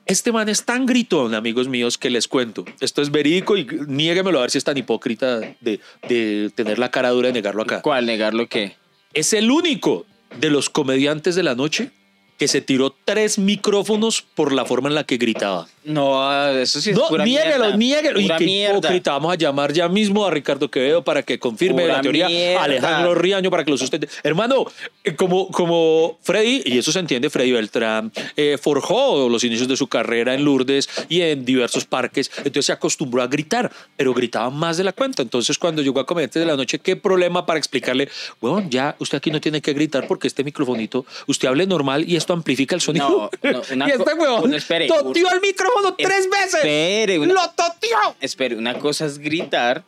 [0.07, 2.65] este man es tan gritón, amigos míos, que les cuento.
[2.81, 6.91] Esto es verídico y niéguemelo a ver si es tan hipócrita de, de tener la
[6.91, 7.83] cara dura de negarlo acá.
[7.83, 8.07] ¿Cuál?
[8.07, 8.77] ¿Negar lo que?
[9.13, 10.07] Es el único
[10.41, 11.91] de los comediantes de la noche
[12.39, 15.67] que se tiró tres micrófonos por la forma en la que gritaba.
[15.85, 17.77] No, eso sí es No, pura niéguelo, mierda.
[17.77, 18.21] niéguelo.
[18.21, 18.79] Y Pura qué mierda.
[18.79, 19.13] hipócrita.
[19.13, 22.27] Vamos a llamar ya mismo a Ricardo Quevedo para que confirme Pura la teoría.
[22.29, 22.65] mierda.
[22.65, 24.09] Alejandro Riaño para que lo sustente.
[24.25, 24.67] Hermano,
[25.05, 29.77] eh, como, como Freddy, y eso se entiende, Freddy Beltrán eh, forjó los inicios de
[29.77, 32.31] su carrera en Lourdes y en diversos parques.
[32.39, 35.23] Entonces se acostumbró a gritar, pero gritaba más de la cuenta.
[35.23, 38.09] Entonces, cuando llegó a Comediantes de la Noche, ¿qué problema para explicarle?
[38.41, 42.17] Bueno, ya usted aquí no tiene que gritar porque este microfonito, usted hable normal y
[42.27, 43.31] esto amplifica el sonido.
[43.43, 44.89] No, no, una y este huevón no, espere.
[44.89, 46.55] toteó el micrófono tres veces.
[46.57, 48.17] Espere, una- ¡Lo toteó!
[48.21, 49.85] Espere, una cosa es gritar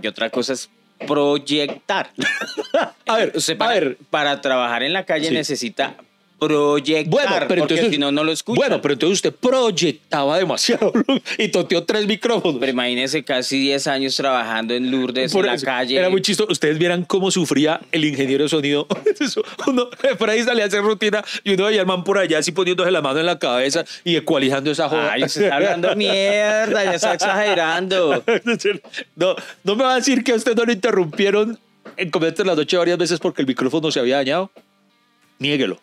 [0.00, 0.68] y otra cosa es
[1.06, 2.10] proyectar.
[3.06, 3.98] A ver, Usted a para, ver.
[4.10, 5.34] para trabajar en la calle Sí.
[5.34, 5.96] necesita
[6.46, 7.90] proyectar, Bueno, pero porque entonces.
[7.90, 8.56] si no, no lo escucha.
[8.56, 10.92] Bueno, pero entonces usted proyectaba demasiado
[11.38, 12.58] y toteó tres micrófonos.
[12.58, 15.98] Pero imagínese casi 10 años trabajando en Lourdes, Por en la calle.
[15.98, 16.50] Era muy chistoso.
[16.50, 18.86] Ustedes vieran cómo sufría el ingeniero de sonido.
[19.66, 22.52] Uno por ahí salía a hacer rutina y uno veía al man por allá así
[22.52, 25.12] poniéndose la mano en la cabeza y ecualizando esa joda.
[25.12, 28.22] Ay, usted está hablando mierda, ya está exagerando.
[29.16, 31.58] no, no me va a decir que a usted no lo interrumpieron
[32.10, 34.50] comete la noche varias veces porque el micrófono se había dañado,
[35.38, 35.78] niéguelo.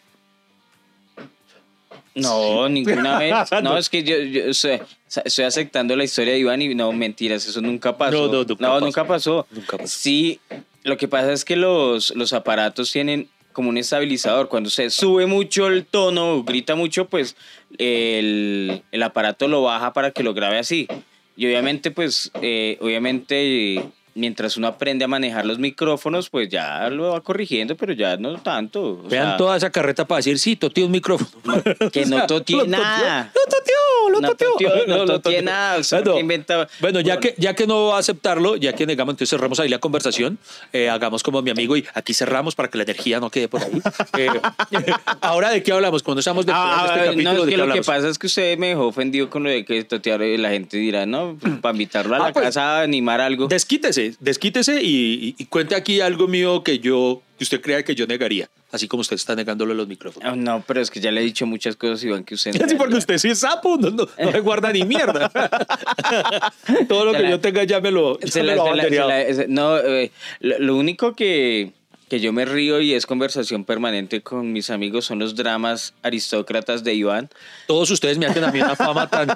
[2.15, 3.33] No, ninguna vez.
[3.63, 7.61] No, es que yo, yo estoy aceptando la historia de Iván y no, mentiras, eso
[7.61, 8.27] nunca pasó.
[8.27, 8.85] No, no, nunca pasó.
[8.85, 9.47] nunca pasó.
[9.51, 9.87] Nunca pasó.
[9.87, 10.39] Sí,
[10.83, 14.47] lo que pasa es que los, los aparatos tienen como un estabilizador.
[14.49, 17.35] Cuando se sube mucho el tono, grita mucho, pues
[17.77, 20.87] el, el aparato lo baja para que lo grabe así.
[21.35, 23.83] Y obviamente, pues, eh, obviamente,
[24.19, 28.37] mientras uno aprende a manejar los micrófonos, pues ya lo va corrigiendo, pero ya no
[28.39, 28.81] tanto.
[29.03, 31.61] O Vean sea, toda esa carreta para decir, sí, toteé un micrófono.
[31.91, 33.31] Que no toteé nada.
[33.33, 34.51] Lo toteó, lo No toteó.
[34.53, 35.41] toteó, no toteó.
[35.41, 37.21] nada, o sea, Bueno, que inventaba- bueno, ya, Bueno.
[37.35, 40.37] que, ya que no va a aceptarlo, ya que negamos, entonces cerramos ahí la conversación.
[40.73, 43.61] Eh, hagamos como mi amigo y aquí cerramos para que la energía no quede por
[43.61, 43.81] ahí.
[44.17, 44.27] Eh,
[45.21, 46.03] ahora, ¿de qué hablamos?
[46.03, 48.09] Cuando estamos de Ah, este ah, capítulo, no, es ¿de que qué lo que pasa
[48.09, 51.05] es que usted me dejó ofendido con lo de que totear y la gente dirá,
[51.05, 53.47] no, pues, para invitarlo a Ah, la pues, casa a animar algo.
[53.47, 54.87] Desquítese, desquítese y,
[55.29, 58.87] y- y cuente aquí algo mío que yo, que usted crea que yo negaría, así
[58.87, 60.31] como usted está negándolo los micrófonos.
[60.31, 62.51] Ah, no, pero es que ya le he dicho muchas cosas, Iván, que usted...
[62.69, 65.29] Sí, porque usted sí es sapo, no, no, no me guarda ni mierda.
[66.87, 70.11] Todo lo que la- yo tenga ya me lo, Se la- se la- no, eh,
[70.39, 71.71] lo, lo único que,
[72.09, 76.83] que yo me río y es conversación permanente con mis amigos son los dramas aristócratas
[76.83, 77.29] de Iván.
[77.67, 79.29] Todos ustedes me hacen a mí una fama tan,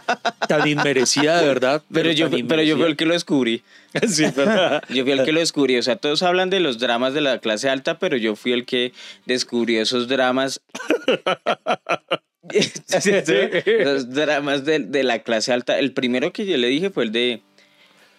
[0.48, 1.84] tan inmerecida, de verdad.
[1.92, 3.64] Pero yo, pero yo fui el que lo descubrí.
[4.08, 4.82] Sí, es verdad.
[4.90, 5.78] Yo fui el que lo descubrí.
[5.78, 8.66] O sea, todos hablan de los dramas de la clase alta, pero yo fui el
[8.66, 8.92] que
[9.28, 10.62] descubrió esos dramas.
[13.86, 15.78] los dramas de, de la clase alta.
[15.78, 17.42] El primero que yo le dije fue el de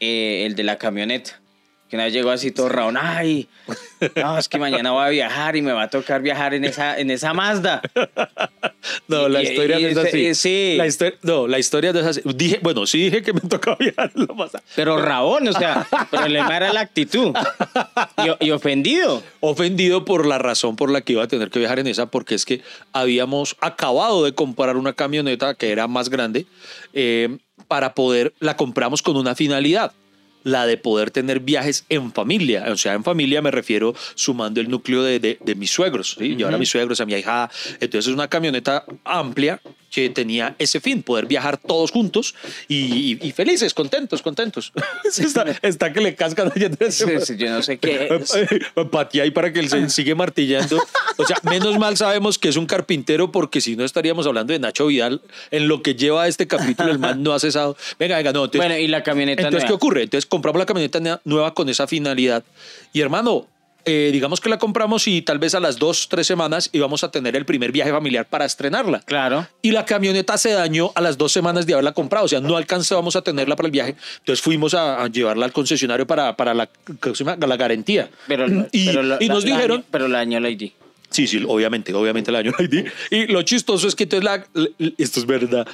[0.00, 1.40] eh, el de la camioneta.
[1.94, 2.96] Que una vez llegó así todo raón.
[3.00, 3.46] Ay,
[4.16, 6.98] no, es que mañana voy a viajar y me va a tocar viajar en esa,
[6.98, 7.82] en esa Mazda.
[9.08, 10.34] No, la historia y no es así.
[10.34, 10.76] sí.
[10.76, 12.20] La no, la historia no es así.
[12.34, 14.62] Dije, bueno, sí dije que me tocaba viajar en la masa.
[14.76, 17.32] Pero rabón, o sea, el problema era la actitud.
[18.40, 19.22] Y, y ofendido.
[19.40, 22.34] ofendido por la razón por la que iba a tener que viajar en esa, porque
[22.34, 22.60] es que
[22.92, 26.44] habíamos acabado de comprar una camioneta que era más grande
[26.92, 29.92] eh, para poder, la compramos con una finalidad
[30.44, 32.66] la de poder tener viajes en familia.
[32.70, 36.36] O sea, en familia me refiero sumando el núcleo de, de- de mis suegros, ¿sí?
[36.36, 37.50] llevar a mis suegros, a mi hija.
[37.80, 39.60] Entonces es una camioneta amplia
[39.94, 42.34] que tenía ese fin, poder viajar todos juntos
[42.68, 44.72] y, y- y felices, contentos, contentos.
[45.18, 46.68] está, está que le cascan allá.
[46.90, 48.32] Sí, sí, Yo no sé qué es.
[48.90, 50.82] Patea ahí para que él se sigue martillando.
[51.16, 54.58] O sea, menos mal sabemos que es un carpintero porque si no estaríamos hablando de
[54.58, 55.20] Nacho Vidal.
[55.50, 57.76] En lo que lleva este capítulo, el man no ha cesado.
[57.98, 58.44] Venga, venga, no.
[58.46, 59.76] Entonces, Bueno, y la camioneta entonces ¿qué nueva?
[59.76, 60.02] ocurre?
[60.02, 62.42] Entonces compramos la camioneta nueva con esa finalidad.
[62.92, 63.46] Y hermano,
[63.86, 67.10] eh, digamos que la compramos y tal vez a las dos, tres semanas íbamos a
[67.10, 69.00] tener el primer viaje familiar para estrenarla.
[69.00, 69.46] Claro.
[69.62, 72.56] Y la camioneta se dañó a las dos semanas de haberla comprado, o sea, no
[72.56, 73.96] alcanzábamos a tenerla para el viaje.
[74.20, 76.68] Entonces fuimos a, a llevarla al concesionario para, para la,
[77.46, 78.10] la garantía.
[78.28, 80.70] Pero, y, pero la- y nos la- la dijeron, pero la dañó la ID.
[81.10, 82.86] sí, sí, obviamente, obviamente el año ID.
[83.10, 84.68] Y lo chistoso es que entonces la, la-
[84.98, 85.66] esto es verdad,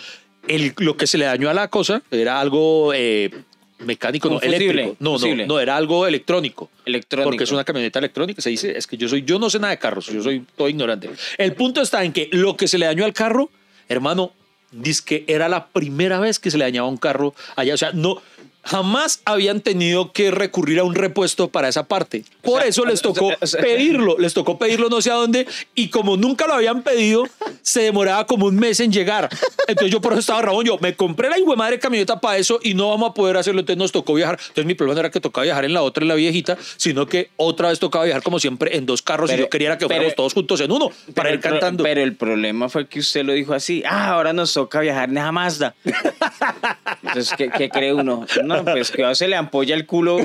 [0.48, 3.30] el, lo que se le dañó a la cosa era algo eh,
[3.80, 4.96] mecánico, no, eléctrico.
[4.98, 6.70] No, no, no, era algo electrónico.
[6.84, 7.30] Electrónico.
[7.30, 9.70] Porque es una camioneta electrónica, se dice, es que yo soy, yo no sé nada
[9.70, 11.10] de carros, yo soy todo ignorante.
[11.38, 13.50] El punto está en que lo que se le dañó al carro,
[13.88, 14.32] hermano,
[14.70, 17.92] dice que era la primera vez que se le dañaba un carro allá, o sea,
[17.92, 18.22] no
[18.62, 22.24] jamás habían tenido que recurrir a un repuesto para esa parte.
[22.42, 25.46] Por sea, eso les tocó o sea- pedirlo, les tocó pedirlo no sé a dónde
[25.74, 27.24] y como nunca lo habían pedido,
[27.62, 29.28] se demoraba como un mes en llegar.
[29.66, 32.60] Entonces yo por eso estaba rabón, yo me compré la hijo madre camioneta para eso
[32.62, 34.38] y no vamos a poder hacerlo, entonces nos tocó viajar.
[34.40, 37.06] Entonces mi problema no era que tocaba viajar en la otra, en la viejita, sino
[37.06, 39.88] que otra vez tocaba viajar como siempre en dos carros y yo quería que pero-
[40.00, 41.82] fuéramos todos juntos en uno para ir cantando.
[41.84, 43.82] Pero el problema fue que usted lo dijo así.
[43.86, 45.74] Ah, ahora nos toca viajar en esa Mazda.
[47.02, 48.26] Entonces, ¿qué, qué cree uno?
[48.56, 50.18] No, pues que se le ampolla el culo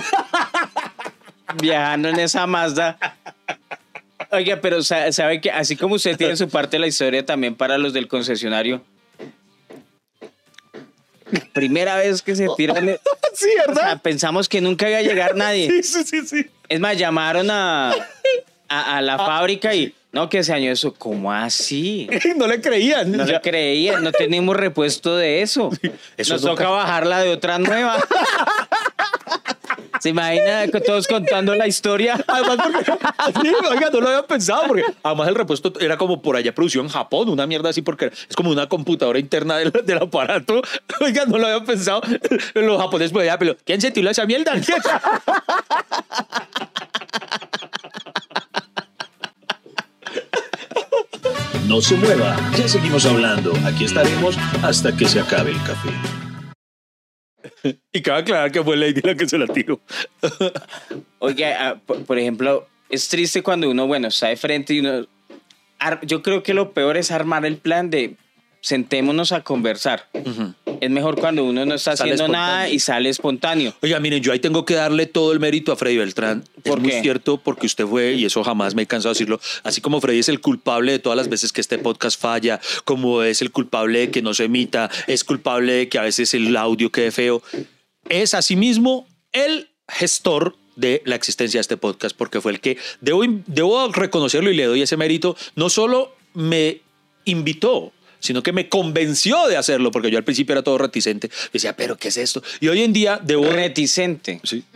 [1.62, 2.98] viajando en esa Mazda.
[4.32, 7.56] Oiga, pero sa- sabe que así como usted tiene su parte de la historia también
[7.56, 8.82] para los del concesionario.
[11.54, 12.86] Primera vez que se tiran.
[13.34, 15.70] sí, O sea, pensamos que nunca iba a llegar nadie.
[15.84, 16.46] Sí, sí, sí, sí.
[16.70, 17.92] Es más, llamaron a,
[18.70, 20.94] a, a la fábrica y no, que se dañó eso.
[20.98, 22.08] ¿Cómo así?
[22.38, 23.12] No le creían.
[23.12, 25.70] No Ya- le creía, no tenemos repuesto de eso.
[26.18, 27.98] eso Nos no toca ca- bajarla de otra nueva.
[30.00, 32.24] ¿Se imagina todos contando la historia?
[32.28, 36.54] Además, porque, oiga, no lo había pensado, porque además el repuesto era como por allá
[36.54, 40.62] producido en Japón, una mierda así, porque es como una computadora interna del, del aparato.
[41.02, 42.02] Oiga, no lo había pensado.
[42.54, 44.54] Los japoneses, pues ya, pero ¿quién se tiró esa mierda?
[51.68, 53.54] No se mueva, ya seguimos hablando.
[53.66, 55.90] Aquí estaremos hasta que se acabe el café.
[57.92, 59.80] Y cabe aclarar que fue Lady la que se la tiró.
[61.20, 65.08] Oiga, ah, por, por ejemplo, es triste cuando uno, bueno, está de frente y uno...
[65.80, 68.16] ar- Yo creo que lo peor es armar el plan de
[68.66, 70.10] sentémonos a conversar.
[70.82, 73.76] Es mejor cuando uno no está Sale haciendo nada y sale espontáneo.
[73.84, 76.44] Oiga, miren, yo ahí tengo que darle todo el mérito a Freddy Beltrán.
[76.64, 77.02] ¿Por es muy qué?
[77.02, 80.18] cierto porque usted fue, y eso jamás me he cansado de decirlo, así como Freddy
[80.18, 84.00] es el culpable de todas las veces que este podcast falla, como es el culpable
[84.00, 87.44] de que no se emita, es culpable de que a veces el audio quede feo,
[88.10, 93.22] es asimismo el gestor de la existencia de este podcast, porque fue el que, debo,
[93.46, 96.82] debo reconocerlo y le doy ese mérito, no solo me
[97.26, 97.92] invitó,
[98.26, 101.30] sino que me convenció de hacerlo, porque yo al principio era todo reticente.
[101.54, 102.42] Decía, pero ¿qué es esto?
[102.60, 103.46] Y hoy en día debo...
[103.50, 104.40] Reticente.
[104.44, 104.64] Sí.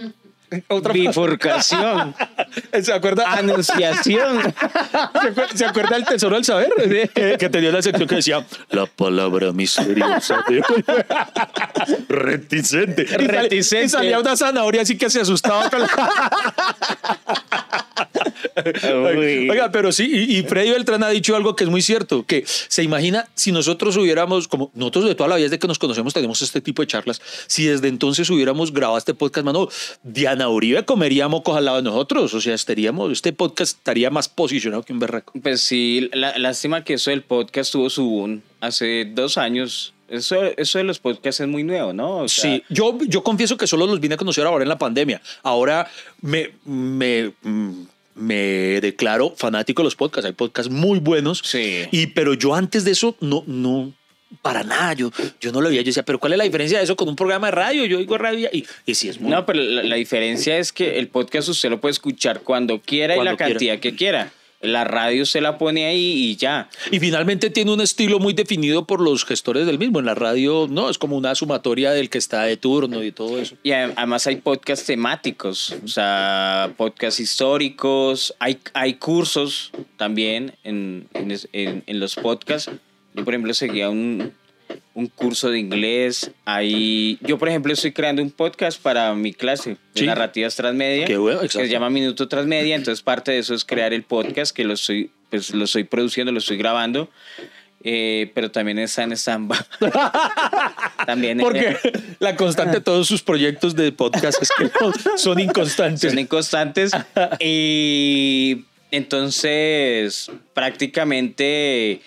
[0.67, 2.15] Otra Bifurcación.
[2.81, 3.33] ¿Se acuerda?
[3.33, 4.41] Anunciación.
[5.53, 6.71] ¿Se acuerda, del Tesoro del Saber?
[7.13, 10.63] Que, que tenía una sección que decía la palabra misteriosa de
[12.07, 13.03] reticente.
[13.03, 13.85] Y sal- Reticente.
[13.85, 15.69] Y salía una zanahoria así que se asustaba.
[15.69, 15.89] con la-.
[19.49, 22.43] Oiga, pero sí, y, y Freddy Beltrán ha dicho algo que es muy cierto, que
[22.45, 26.13] se imagina si nosotros hubiéramos, como nosotros de toda la vida desde que nos conocemos
[26.13, 29.67] tenemos este tipo de charlas, si desde entonces hubiéramos grabado este podcast, mano,
[30.03, 34.29] Diana Uribe comería mocos al lado de nosotros, o sea, estaríamos, este podcast estaría más
[34.29, 35.33] posicionado que un berraco.
[35.41, 39.93] Pues sí, la- lástima que eso del podcast tuvo su boom hace dos años.
[40.07, 42.17] Eso, eso de los podcasts es muy nuevo, ¿no?
[42.17, 44.77] O sea, Sí, yo, yo confieso que solo los vine a conocer ahora en la
[44.79, 45.21] pandemia.
[45.43, 45.87] Ahora
[46.21, 47.83] me, me, mm,
[48.19, 50.25] me declaro fanático de los podcasts.
[50.25, 51.41] Hay podcasts muy buenos.
[51.43, 51.85] Sí.
[51.91, 53.93] Y, pero yo antes de eso, no, no,
[54.41, 54.93] para nada.
[54.93, 55.81] Yo, yo no lo veía.
[55.81, 57.85] Yo decía, pero ¿cuál es la diferencia de eso con un programa de radio?
[57.85, 59.31] Yo digo radio y, y sí es muy.
[59.31, 63.17] No, pero la, la diferencia es que el podcast usted lo puede escuchar cuando quiera
[63.17, 64.31] y la cantidad que quiera.
[64.61, 66.69] La radio se la pone ahí y ya.
[66.91, 69.99] Y finalmente tiene un estilo muy definido por los gestores del mismo.
[69.99, 73.39] En la radio, no, es como una sumatoria del que está de turno y todo
[73.39, 73.55] eso.
[73.63, 81.31] Y además hay podcasts temáticos, o sea, podcasts históricos, hay, hay cursos también en, en,
[81.53, 82.69] en- en los podcasts.
[83.15, 84.33] Yo, por ejemplo, seguía un,
[84.93, 86.31] un curso de inglés.
[86.45, 90.05] Hay, yo, por ejemplo, estoy creando un podcast para mi clase de Sí.
[90.05, 92.75] narrativas transmedia, Qué bueno, que se llama Minuto Transmedia.
[92.75, 96.31] Entonces, parte de eso es crear el podcast, que lo estoy, pues, lo estoy produciendo,
[96.31, 97.09] lo estoy grabando.
[97.81, 99.53] Eh, pero también está en stand
[101.05, 101.77] también eh, Porque
[102.19, 104.69] la constante de todos sus proyectos de podcast es que
[105.17, 106.11] son inconstantes.
[106.11, 106.91] son inconstantes.
[107.39, 112.01] y entonces, prácticamente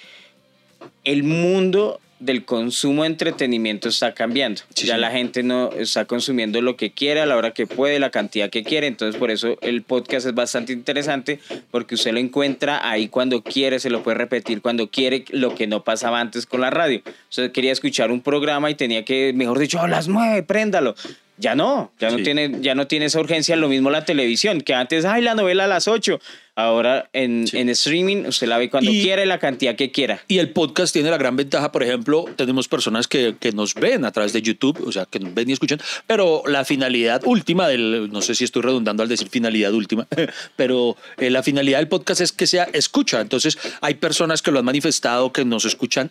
[1.05, 4.63] el mundo del consumo de entretenimiento está cambiando.
[4.75, 5.01] Sí, ya sí.
[5.01, 8.49] la gente no está consumiendo lo que quiere a la hora que puede, la cantidad
[8.49, 8.87] que quiere.
[8.87, 13.81] Entonces, por eso el podcast es bastante interesante porque usted lo encuentra ahí cuando quiere,
[13.81, 17.03] se lo puede repetir cuando quiere, lo que no pasaba antes con la radio.
[17.29, 20.95] Usted quería escuchar un programa y tenía que, mejor dicho, a las nueve, préndalo.
[21.39, 23.57] Ya no, ya no, tiene, ya no tiene esa urgencia.
[23.57, 26.21] Lo mismo la televisión, que antes, ay, la novela a las 8.
[26.55, 27.57] Ahora en, Sí.
[27.59, 30.21] en streaming usted la ve cuando Y- quiere, la cantidad que quiera.
[30.29, 34.05] Y el podcast tiene la gran ventaja, por ejemplo, tenemos personas que, que nos ven
[34.05, 37.67] a través de YouTube, o sea, que nos ven y escuchan, pero la finalidad última
[37.69, 40.07] del, no sé si estoy redundando al decir finalidad última,
[40.57, 43.23] pero eh, la finalidad del podcast es que sea escucha.
[43.23, 46.11] Entonces, hay personas que lo han manifestado, que nos escuchan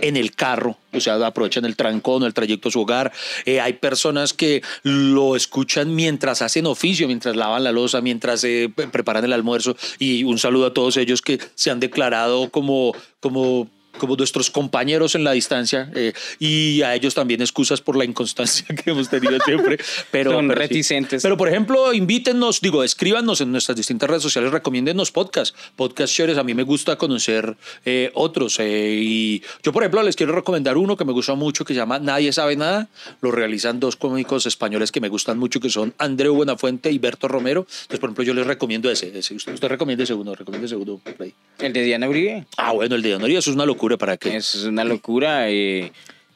[0.00, 3.12] en el carro, o sea, aprovechan el trancón el trayecto a su hogar.
[3.44, 8.72] Eh, hay personas que lo escuchan mientras hacen oficio, mientras lavan la losa, mientras eh,
[8.74, 9.76] pre- preparan el almuerzo.
[9.98, 15.14] Y un saludo a todos ellos que se han declarado como, como como nuestros compañeros
[15.14, 19.38] en la distancia eh, y a ellos también excusas por la inconstancia que hemos tenido
[19.44, 19.78] siempre.
[20.10, 20.68] Pero, Son pero sí.
[20.68, 21.22] reticentes.
[21.22, 26.38] Pero por ejemplo, invítennos, digo, escríbanos en nuestras distintas redes sociales, recomiéndennos podcast, podcast shares.
[26.38, 28.58] A mí me gusta conocer eh, otros.
[28.60, 31.78] eh, y yo, por ejemplo, les quiero recomendar uno que me gusta mucho que se
[31.80, 32.88] llama Nadie sabe nada.
[33.20, 37.28] Lo realizan dos cómicos españoles que me gustan mucho, que son Andreu Buenafuente y Berto
[37.28, 37.60] Romero.
[37.60, 39.16] Entonces, por ejemplo, yo les recomiendo ese.
[39.18, 39.34] ese.
[39.34, 41.00] Usted, usted recomienda ese uno, recomienda ese uno.
[41.20, 41.34] ahí.
[41.58, 42.46] El de Diana Uribe.
[42.56, 44.36] Ah, bueno, el de Honoría, eso es una locura para que.
[44.36, 45.48] Eso es una locura.
[45.48, 45.92] eh,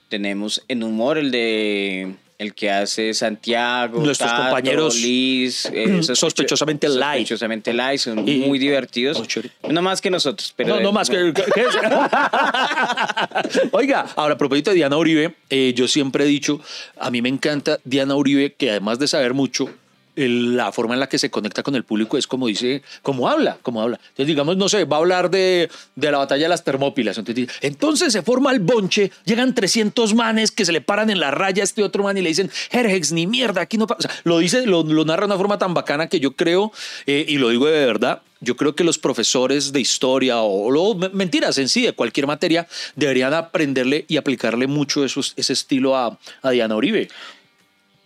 [0.08, 6.14] tenemos en humor el de el que hace Santiago, Nuestros Tato, compañeros, Liz, eh, sospecho-
[6.16, 7.20] sospechosamente light.
[7.20, 9.22] sospechosamente light, son Y- muy divertidos.
[9.62, 11.32] Oh, no más que nosotros, pero no, no más que.
[11.32, 11.62] que- que-
[13.72, 16.60] Oiga, ahora a propósito de Diana Uribe, eh, yo siempre he dicho,
[16.98, 19.68] a mí me encanta Diana Uribe, que además de saber mucho,
[20.14, 23.58] la forma en la que se conecta con el público es como dice, como habla,
[23.62, 23.98] como habla.
[24.02, 27.16] Entonces, digamos, no sé, va a hablar de, de la batalla de las Termópilas.
[27.18, 31.30] Entonces, entonces se forma el bonche, llegan 300 manes que se le paran en la
[31.30, 34.00] raya a este otro man y le dicen, Jerjex, ni mierda, aquí no pasa.
[34.00, 36.72] O sea, lo dice, lo, lo narra de una forma tan bacana que yo creo,
[37.06, 40.94] eh, y lo digo de verdad, yo creo que los profesores de historia o, o
[40.94, 46.18] me- mentiras en sí, de cualquier materia, deberían aprenderle y aplicarle mucho ese estilo a,
[46.42, 47.08] a Diana Uribe.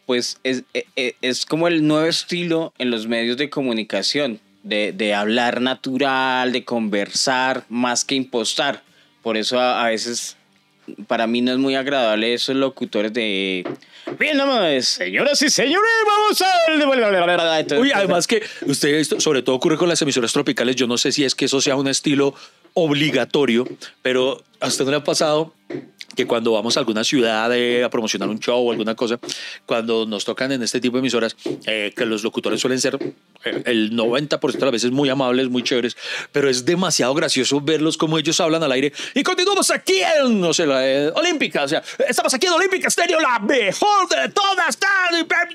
[0.07, 4.93] Pues es, e- e- es como el nuevo estilo en los medios de comunicación, de,
[4.93, 8.83] de hablar natural, de conversar, más que impostar.
[9.23, 10.37] Por eso a, a veces
[11.09, 13.67] para mí no es muy agradable esos locutores de...
[14.21, 17.59] Bien, nomás, señoras y señores, vamos a...
[17.59, 20.97] Entonces, Uy, además que usted, esto sobre todo ocurre con las emisoras tropicales, yo no
[20.97, 22.35] sé si es que eso sea un estilo
[22.75, 23.67] obligatorio,
[24.03, 25.53] pero a usted no le ha pasado
[26.17, 29.21] que cuando vamos a alguna ciudad eh, a promocionar un show o alguna cosa,
[29.67, 31.37] cuando nos tocan en este tipo de emisoras,
[31.67, 32.99] eh, que los locutores suelen ser
[33.45, 35.97] eh, el 90% de las veces muy amables, muy chéveres,
[36.33, 38.93] pero es demasiado gracioso verlos como ellos hablan al aire.
[39.15, 42.89] Y continuamos aquí en, no sé, la eh, Olímpica, o sea, estamos aquí en Olímpica
[42.91, 44.79] Stereo, la mejor de todas,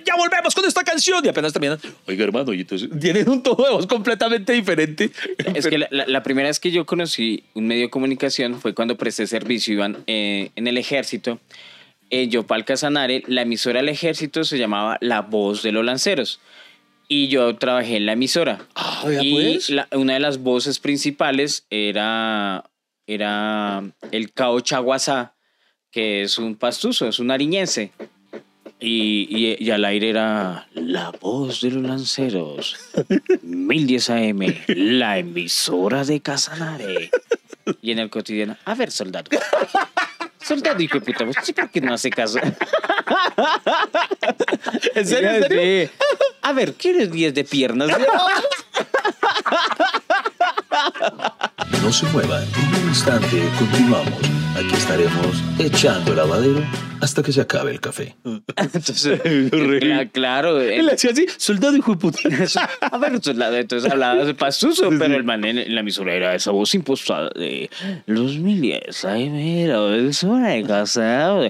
[0.06, 1.26] ya volvemos con esta canción.
[1.26, 5.12] Y apenas terminan, oiga hermano, y entonces tienen un tono de voz completamente diferente.
[5.56, 8.74] Es que la, la- la primera vez que yo conocí un medio de comunicación fue
[8.74, 11.40] cuando presté servicio, Iván, eh, en el ejército.
[12.10, 16.40] En Yopal Casanare, la emisora del ejército se llamaba La Voz de los Lanceros.
[17.08, 18.66] Y yo trabajé en la emisora.
[18.76, 19.70] Ah, y pues.
[19.70, 22.64] la- una de las voces principales era,
[23.08, 25.36] era el Cao Chaguasá,
[25.92, 27.92] que es un pastuso, es un ariñense.
[28.80, 32.78] Y, y, y al aire era la voz de los lanceros.
[33.44, 34.40] 1010 AM,
[34.70, 37.12] la emisora de Casanare.
[37.82, 39.30] Y en el cotidiano, a ver, soldado.
[40.52, 42.38] Soldado, hijo de puta, ¿usted por qué no hace caso?
[44.96, 45.30] ¿En serio?
[45.30, 45.88] ¿En serio?
[45.88, 45.90] Sí.
[46.42, 47.90] A ver, ¿quieres 10 de piernas?
[51.82, 54.14] No se muevan, en un instante continuamos.
[54.56, 56.62] Aquí estaremos echando el lavadero
[57.02, 58.16] hasta que se acabe el café.
[58.56, 60.62] Entonces, cla- claro.
[60.62, 62.20] Él el- hacía así, soldado hijo de puta.
[62.82, 66.36] A ver, soldado, entonces hablaba de pastuso, pero el man en, en la emisora era
[66.36, 67.70] esa voz impostada de
[68.06, 71.50] los miles, ay, mira, es hora de casado.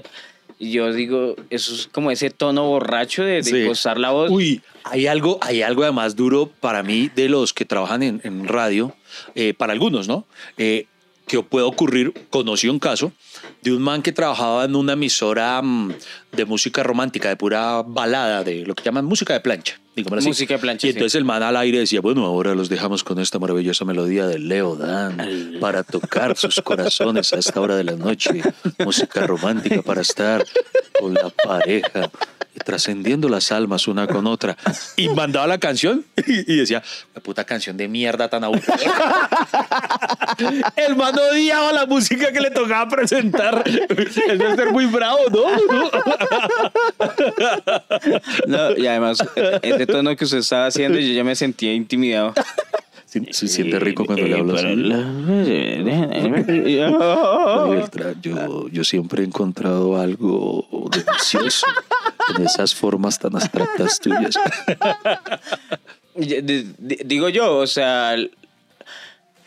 [0.62, 3.88] Y yo digo, eso es como ese tono borracho de, de Sí.
[3.96, 4.30] la voz.
[4.30, 8.46] Uy, hay algo, hay algo además duro para mí de los que trabajan en, en
[8.46, 8.94] radio,
[9.34, 10.24] eh, para algunos, ¿no?
[10.58, 10.86] Eh,
[11.26, 13.10] que puede ocurrir, conocí un caso
[13.62, 15.94] de un man que trabajaba en una emisora mm,
[16.32, 20.28] de música romántica, de pura balada, de lo que llaman música de plancha, así.
[20.28, 20.96] Música de plancha, Y sí.
[20.96, 24.38] entonces el man al aire decía, bueno, ahora los dejamos con esta maravillosa melodía de
[24.38, 28.42] Leo Dan para tocar sus corazones a esta hora de la noche.
[28.84, 30.44] Música romántica para estar
[30.98, 32.10] con la pareja
[32.64, 34.56] trascendiendo las almas una con otra.
[34.96, 36.82] Y mandaba la canción y, y decía,
[37.14, 39.28] la puta canción de mierda tan aburrida.
[40.76, 43.62] El man odiaba la música que le tocaba presentar.
[43.66, 45.42] Es de ser muy bravo, ¿no?
[48.46, 52.34] No, y además, eh, ese tono que usted estaba haciendo, yo ya me sentía intimidado.
[53.12, 54.62] Se, se siente rico cuando le Eh, hablas.
[54.64, 55.04] la-
[58.22, 61.66] yo, yo siempre he encontrado algo delicioso
[62.36, 64.34] en esas formas tan abstractas tuyas.
[66.14, 68.16] Ya, di- di- Digo yo, o sea,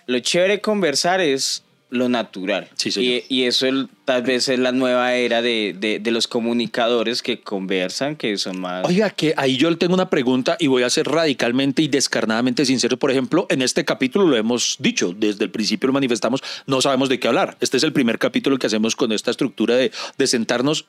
[0.07, 2.67] lo chévere de conversar es lo natural.
[2.75, 6.27] Sí, y, y eso el- tal vez es la nueva era de, de- de los
[6.27, 8.85] comunicadores que conversan, que son más...
[8.87, 12.97] Oiga, que ahí yo tengo una pregunta y voy a ser radicalmente y descarnadamente sincero.
[12.97, 17.09] Por ejemplo, en este capítulo lo hemos dicho, desde el principio lo manifestamos, no sabemos
[17.09, 17.57] de qué hablar.
[17.59, 20.85] Este es el primer capítulo que hacemos con esta estructura de, de sentarnos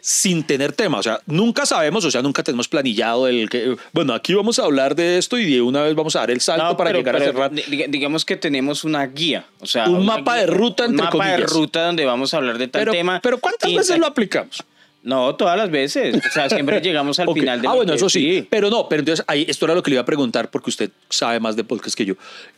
[0.00, 0.98] sin tener tema.
[0.98, 4.64] O sea, nunca sabemos, o sea, nunca tenemos planillado el que, bueno, aquí vamos a
[4.64, 6.98] hablar de esto y de una vez vamos a dar el salto No, para pero-
[7.00, 7.50] llegar pero a cerrar.
[7.52, 11.04] di- diga- Digamos que tenemos una guía, o sea, Un mapa de ruta, un entre
[11.06, 11.52] mapa de comillas.
[11.52, 13.20] ruta donde vamos a hablar de tal Pero, tema.
[13.20, 14.62] pero ¿cuántas veces lo aplicamos?
[15.02, 16.14] No, todas las veces.
[16.14, 17.38] O sea, siempre llegamos al Ok.
[17.38, 18.46] final de Ah, bueno, eso sí.
[18.50, 20.90] Pero no, pero entonces ahí esto era lo que le iba a preguntar porque usted
[21.08, 22.14] sabe más de podcast que yo.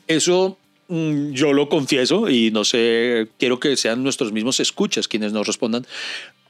[0.08, 5.32] Eso mm, yo lo confieso y no sé, quiero que sean nuestros mismos escuchas quienes
[5.32, 5.86] nos respondan.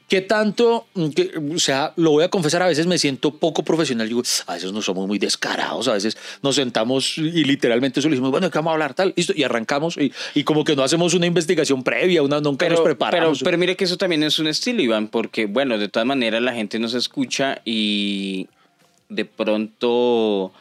[0.07, 0.87] ¿Qué tanto?
[0.93, 4.07] mm, que, o sea, lo voy a confesar, a veces me siento poco profesional.
[4.07, 8.31] Digo, a veces no somos muy descarados, a veces nos sentamos y literalmente solo decimos,
[8.31, 8.93] bueno, ¿de ¿qué vamos a hablar?
[8.93, 12.65] Tal, listo, y arrancamos y, y como que no hacemos una investigación previa, una, nunca
[12.67, 13.41] nos Pero, pero, preparamos.
[13.43, 16.53] pero mire que eso también es un estilo, Iván, porque, bueno, de todas maneras la
[16.53, 18.47] gente nos escucha y
[19.09, 20.51] de pronto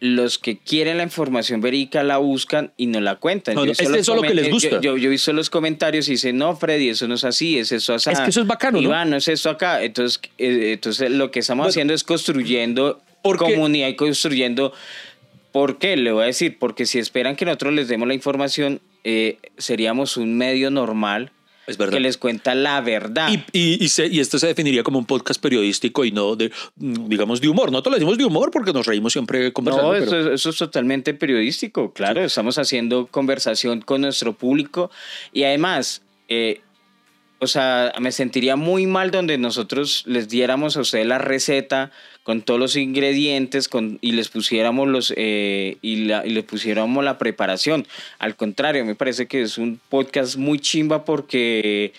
[0.00, 3.54] los que quieren la información verídica la buscan y no la cuentan.
[3.54, 4.80] No, no, es eso lo que les gusta.
[4.80, 7.70] Yo, yo he visto los comentarios y dicen, no, Freddy, eso no es así, es
[7.70, 8.10] eso así.
[8.10, 8.82] Es que eso es bacano, ¿no?
[8.84, 9.82] Iván, no es eso acá.
[9.84, 14.72] Entonces, eh, entonces lo que estamos Bueno, haciendo es construyendo porque- comunidad y construyendo...
[15.52, 15.96] ¿Por qué?
[15.96, 20.16] Le voy a decir, porque si esperan que nosotros les demos la información, eh, seríamos
[20.16, 21.32] un medio normal
[21.70, 21.94] Es verdad.
[21.94, 23.28] que les cuenta la verdad.
[23.30, 26.50] Y, y, y, se- y esto se definiría como un podcast periodístico y no de,
[26.76, 27.70] digamos, de humor.
[27.70, 29.92] Nosotros lo decimos de humor porque nos reímos siempre conversando.
[29.92, 32.22] no, pero- eso, es- eso es totalmente periodístico, claro.
[32.22, 34.90] Estamos haciendo conversación con nuestro público
[35.32, 36.60] y además, eh,
[37.38, 41.90] o sea, me sentiría muy mal donde nosotros les diéramos a ustedes la receta
[42.22, 47.02] con todos los ingredientes con, y les pusiéramos los eh, y, la, y les pusiéramos
[47.04, 47.86] la preparación.
[48.18, 51.92] Al contrario, me parece que es un podcast muy chimba porque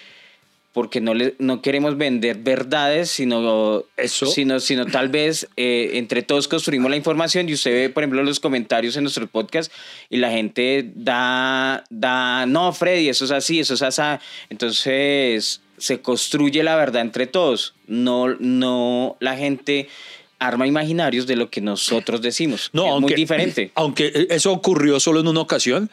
[0.74, 4.26] porque no, le, no queremos vender verdades, sino, Eso.
[4.28, 8.24] sino, sino tal vez eh, entre todos construimos la información y usted ve, por ejemplo,
[8.24, 9.72] los comentarios en nuestro podcast
[10.10, 14.02] y la gente da, da, no, Freddy, eso es así, eso es así.
[14.50, 19.90] Entonces se construye la verdad entre todos, no, no la gente
[20.38, 22.70] arma imaginarios de lo que nosotros decimos.
[22.72, 23.72] No, es aunque, muy diferente.
[23.76, 25.90] Aunque eso ocurrió solo en una ocasión,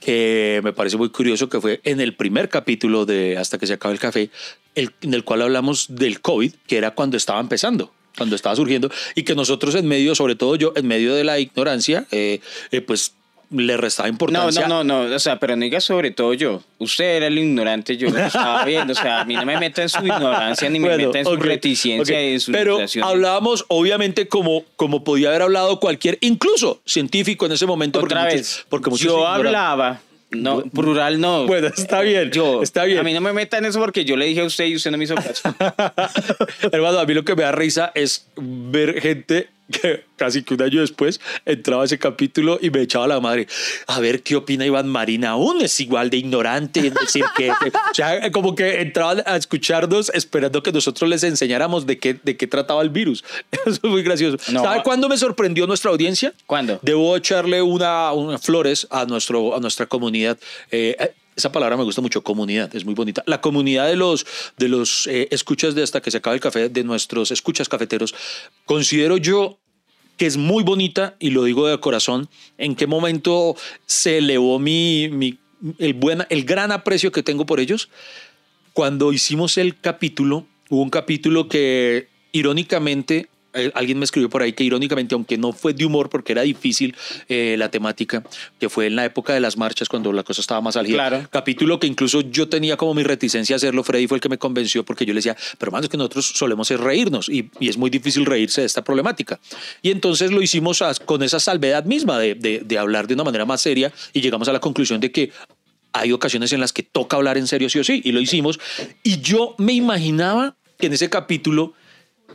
[0.00, 3.74] que me parece muy curioso, que fue en el primer capítulo de Hasta que se
[3.74, 4.30] acabe el café,
[4.74, 8.90] el, en el cual hablamos del COVID, que era cuando estaba empezando cuando estaba surgiendo
[9.14, 12.40] y que nosotros en medio, sobre todo yo, en medio de la ignorancia, eh,
[12.72, 13.14] eh, pues
[13.50, 14.68] le restaba No, importancia.
[14.68, 16.62] no, no, no, o sea, pero no diga sobre todo yo.
[16.78, 18.92] Usted era el ignorante, yo lo estaba viendo.
[18.92, 21.36] O sea, a mí no me meta en su ignorancia ni me meta en su
[21.36, 22.22] reticencia ok.
[22.22, 23.04] y en su Pero situación.
[23.04, 28.00] hablábamos, obviamente, como, como podía haber hablado cualquier, incluso científico en ese momento.
[28.00, 31.46] porque Otra muchos- vez, porque muchos yo hablaba, no, plural no.
[31.46, 32.30] Bueno, está bien.
[32.30, 32.98] Yo, está bien.
[32.98, 34.90] A mí no me metan en eso porque yo le dije a usted y usted
[34.90, 35.54] no me hizo caso.
[36.70, 40.62] Hermano, a mí lo que me da risa es ver gente que casi que un
[40.62, 43.46] año después entraba ese capítulo y me echaba la madre.
[43.86, 45.24] A ver qué opina Iván Marín.
[45.24, 47.50] Aún es igual de ignorante en decir que.
[47.50, 52.36] o sea, como que entraban a escucharnos esperando que nosotros les enseñáramos de qué, de
[52.36, 53.24] qué trataba el virus.
[53.50, 54.38] Eso es muy gracioso.
[54.52, 54.62] No.
[54.62, 56.32] ¿Sabe cuándo me sorprendió nuestra audiencia?
[56.46, 56.78] ¿Cuándo?
[56.82, 60.38] Debo echarle una, una flores a, nuestro, a nuestra comunidad.
[60.70, 63.22] Eh, eh, esa palabra me gusta mucho, comunidad, es muy bonita.
[63.26, 64.26] La comunidad de los,
[64.58, 68.12] de los eh, escuchas de hasta que se acabe el café, de nuestros escuchas cafeteros,
[68.66, 69.58] considero yo
[70.16, 72.28] que es muy bonita y lo digo de corazón.
[72.58, 73.54] ¿En qué momento
[73.86, 75.38] se elevó mi, mi
[75.78, 77.88] el, buena, el gran aprecio que tengo por ellos?
[78.72, 83.28] Cuando hicimos el capítulo, hubo un capítulo que irónicamente
[83.74, 86.94] alguien me escribió por ahí que irónicamente, aunque no fue de humor porque era difícil
[87.28, 88.22] eh, la temática,
[88.58, 90.96] que fue en la época de las marchas cuando la cosa estaba más álgida.
[91.08, 91.28] Claro.
[91.30, 93.82] Capítulo que incluso yo tenía como mi reticencia a hacerlo.
[93.84, 96.26] Freddy fue el que me convenció porque yo le decía, pero hermano, es que nosotros
[96.34, 99.38] solemos es reírnos y, y es muy difícil reírse de esta problemática.
[99.82, 103.24] Y entonces lo hicimos a- con esa salvedad misma de, de- de hablar de una
[103.24, 105.30] manera más seria y llegamos a la conclusión de que
[105.92, 108.60] hay ocasiones en las que toca hablar en serio sí o sí y lo hicimos.
[109.02, 111.72] Y yo me imaginaba que en ese capítulo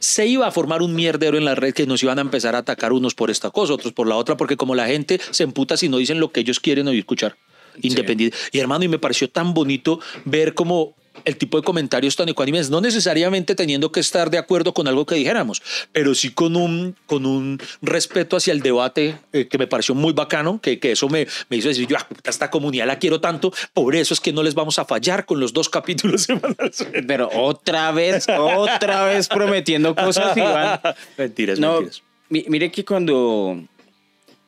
[0.03, 2.59] se iba a formar un mierdero en la red que nos iban a empezar a
[2.59, 5.77] atacar unos por esta cosa, otros por la otra, porque como la gente se emputa
[5.77, 7.37] si no dicen lo que ellos quieren oír escuchar,
[7.81, 8.35] independiente.
[8.51, 10.93] Y hermano, y me pareció tan bonito ver como
[11.25, 15.05] el tipo de comentarios tan ecuánimes, no necesariamente teniendo que estar de acuerdo con algo
[15.05, 15.61] que dijéramos,
[15.91, 20.11] pero sí con un, con un respeto hacia el debate eh, que me pareció muy
[20.13, 23.53] bacano, que, que eso me, me hizo decir, yo, ah, esta comunidad la quiero tanto,
[23.73, 26.85] por eso es que no les vamos a fallar con los dos capítulos semanales.
[27.07, 30.79] Pero otra vez, otra vez prometiendo cosas, Iván.
[31.17, 32.01] Mentiras, No, mentiras.
[32.29, 33.61] mi- mire que cuando,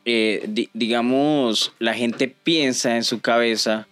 [0.03, 3.87] eh, di- digamos, la gente piensa en su cabeza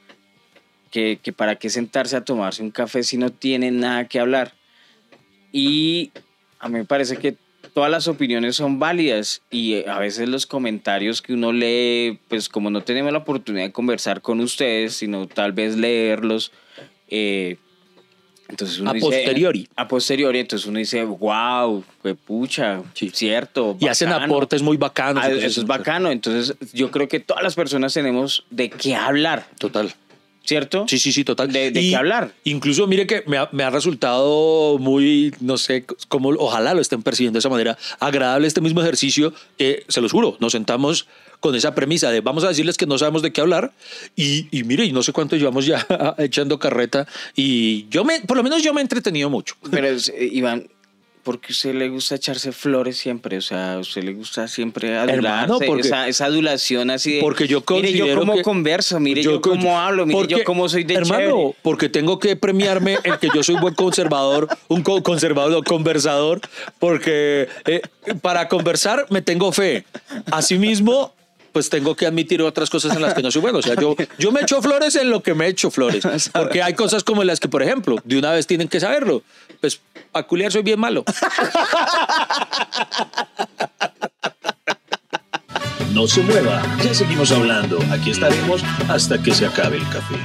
[0.94, 4.54] que, que para qué sentarse a tomarse un café si no tiene nada que hablar.
[5.52, 6.12] Y
[6.60, 7.36] a mí me parece que
[7.74, 12.48] todas las opiniones son válidas y eh, a veces los comentarios que uno lee, pues
[12.48, 16.52] como no tenemos la oportunidad de conversar con ustedes, sino tal vez leerlos,
[17.10, 17.58] eh,
[18.48, 19.68] entonces uno A dice- posteriori.
[19.76, 21.84] a posteriori, entonces uno dice, wow,
[22.28, 23.10] pucha, Sí.
[23.12, 23.76] cierto.
[23.80, 24.26] Y hacen bacano".
[24.26, 25.24] aportes muy bacanos.
[25.26, 26.12] Ah, eso es bacano.
[26.12, 29.92] Entonces, yo creo que todas las personas tenemos de qué hablar, Total.
[30.46, 30.86] ¿Cierto?
[30.88, 31.52] Sí, sí, sí, total.
[31.52, 32.34] De, de Y qué hablar.
[32.44, 37.02] Incluso, mire que me ha, me ha resultado muy, no sé cómo, ojalá lo estén
[37.02, 41.08] percibiendo de esa manera, agradable este mismo ejercicio que, se los juro, nos sentamos
[41.40, 43.74] con esa premisa de vamos a decirles que no sabemos de qué hablar
[44.16, 45.86] y, y mire, y no sé cuánto llevamos ya
[46.18, 49.56] echando carreta y yo me, por lo menos yo me he entretenido mucho.
[49.70, 50.70] Pero, eh, Iván,
[51.24, 53.38] ¿por qué a usted le gusta echarse flores siempre?
[53.38, 57.22] O sea, a usted le gusta siempre adularse, Hermano, porque- esa, esa adulación así de...
[57.22, 60.68] Porque yo Mire yo cómo que- converso, mire yo, cómo hablo, mire yo porque, cómo
[60.70, 61.56] soy de hermano, chévere.
[61.62, 66.42] porque tengo que premiarme el que yo soy buen conservador, un co- conservador, conversador,
[66.80, 67.82] porque eh,
[68.22, 69.86] para conversar me tengo fe.
[70.32, 71.14] Asimismo,
[71.54, 73.60] pues tengo que admitir otras cosas en las que no soy bueno.
[73.60, 76.04] O sea, yo, yo me echo flores en lo que me echo flores.
[76.34, 79.24] Porque hay cosas como las que, por ejemplo, de una vez tienen que saberlo.
[79.62, 79.80] Pues
[80.12, 81.06] a culiar soy bien malo.
[85.94, 87.78] No se mueva, ya seguimos hablando.
[87.92, 90.16] Aquí estaremos hasta que se acabe el café.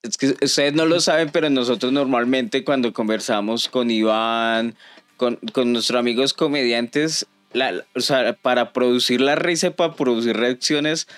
[0.00, 4.76] Es que ustedes no lo saben, pero nosotros normalmente cuando conversamos con Iván,
[5.16, 11.08] con, con nuestros amigos comediantes, la- o sea, para producir la risa, para producir reacciones,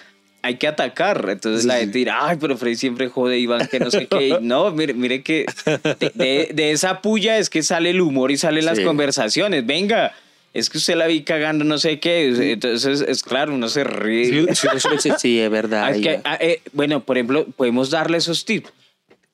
[0.43, 1.27] hay que atacar.
[1.31, 4.39] Entonces la gente dirá, ay, pero Freddy siempre jode, Iván, que no sé qué.
[4.43, 8.37] No, mire, mire que de, de- de esa puya es que sale el humor y
[8.37, 8.85] salen las Sí.
[8.85, 9.65] conversaciones.
[9.65, 10.13] Venga,
[10.53, 12.53] es que usted la vi cagando, no sé qué.
[12.53, 14.55] Entonces, es claro, uno se ríe.
[14.55, 15.91] Sí, sí, sí, sí, es verdad.
[15.97, 18.71] Es que, ah, eh, bueno, por ejemplo, podemos darle esos tips.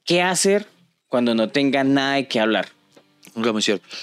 [0.05, 0.67] ¿Qué hacer
[1.09, 2.69] cuando no tenga nada de qué hablar?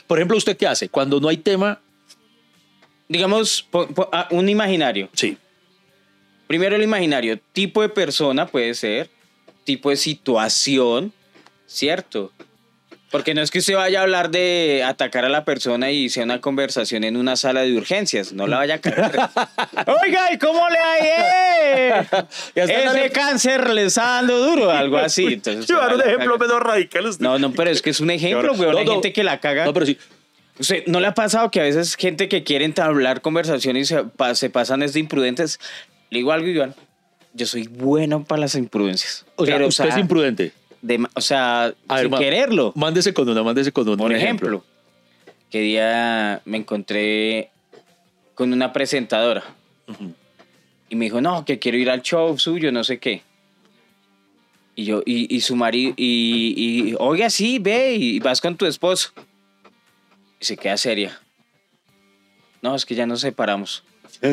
[0.07, 0.89] Por ejemplo, ¿usted qué hace?
[0.89, 1.79] Cuando no hay tema,
[3.09, 5.09] Digamos, po- po- ah, un imaginario.
[5.13, 5.37] sí.
[6.47, 9.09] Primero el imaginario, tipo de persona puede ser,
[9.65, 11.11] tipo de situación,
[11.65, 12.31] ¿cierto?
[13.11, 16.23] Porque no es que usted vaya a hablar de atacar a la persona y sea
[16.23, 19.11] una conversación en una sala de urgencias, no la vaya a cagar.
[20.03, 22.05] Oiga, ¿y cómo le hay?
[22.55, 25.25] Ese cáncer le está dando duro, algo así.
[25.25, 27.07] Entonces, Llevar un ejemplo menos radical.
[27.07, 27.23] usted.
[27.25, 28.71] No, no, pero es que es un ejemplo, güey.
[28.71, 28.93] No, Hay no.
[28.93, 29.65] gente que la caga.
[29.65, 29.97] No, pero sí.
[30.59, 34.33] ¿Usted no le ha pasado que a veces gente que quiere entablar conversaciones se, pa-
[34.35, 35.59] se pasan es de imprudentes?
[36.09, 36.73] Le digo algo, Iván.
[37.33, 39.25] Yo soy bueno para las imprudencias.
[39.35, 40.51] O sea, pero, usted es imprudente.
[40.81, 42.71] de o sea, A sin quererlo.
[42.75, 43.97] Mándese con una, mándese con una.
[43.97, 44.63] Por un ejemplo,
[45.51, 47.51] que día me encontré
[48.33, 49.43] con una presentadora
[49.87, 50.13] Ujú.
[50.89, 53.21] y me dijo, no, que quiero ir al show suyo, no sé qué.
[54.75, 56.53] Y yo, y, y su marido, y,
[56.91, 59.09] y, oiga, sí, ve, y vas con tu esposo.
[60.39, 61.19] Y se queda seria.
[62.61, 63.83] No, es que ya nos separamos.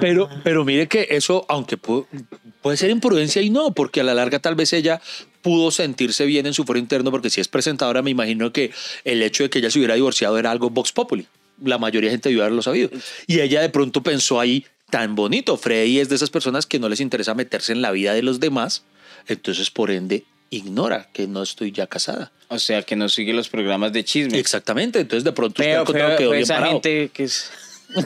[0.00, 2.06] Pero, pero mire que eso, aunque pu-
[2.62, 5.00] puede ser imprudencia y no, porque a la larga tal vez ella
[5.42, 8.72] pudo sentirse bien en su foro interno, porque si es presentadora, me imagino que
[9.04, 11.26] el hecho de que ella se hubiera divorciado era algo Vox Populi.
[11.62, 12.88] La mayoría de gente debió haberlo sabido.
[13.26, 15.56] Y ella de pronto pensó ahí, tan bonito.
[15.56, 18.40] Freddy es de esas personas que no les interesa meterse en la vida de los
[18.40, 18.84] demás,
[19.28, 22.32] entonces por ende ignora que no estoy ya casada.
[22.48, 24.38] O sea, que no sigue los programas de chisme.
[24.38, 26.72] Exactamente, entonces de pronto usted ha Feo, encontrado feo, que feo esa parado.
[26.72, 27.50] gente que es...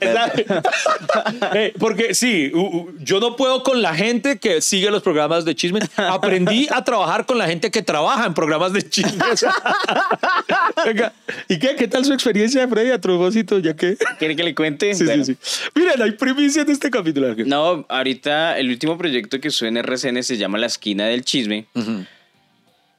[0.00, 2.52] Eh, porque sí,
[3.00, 5.80] yo no puedo con la gente que sigue los programas de chisme.
[5.96, 9.22] Aprendí a trabajar con la gente que trabaja en programas de chisme.
[10.84, 11.12] Venga,
[11.48, 11.76] ¿y qué?
[11.76, 13.58] ¿Qué tal su experiencia, Freddy, a propósito?
[13.58, 13.96] Ya que...
[14.18, 14.94] ¿Quiere que le cuente?
[14.94, 15.24] Sí, Bueno.
[15.24, 15.60] sí, sí.
[15.74, 17.34] Miren, hay primicias de este capítulo.
[17.46, 21.66] No, ahorita el último proyecto que sube en RCN se llama La Esquina del Chisme,
[21.74, 22.04] Ujú.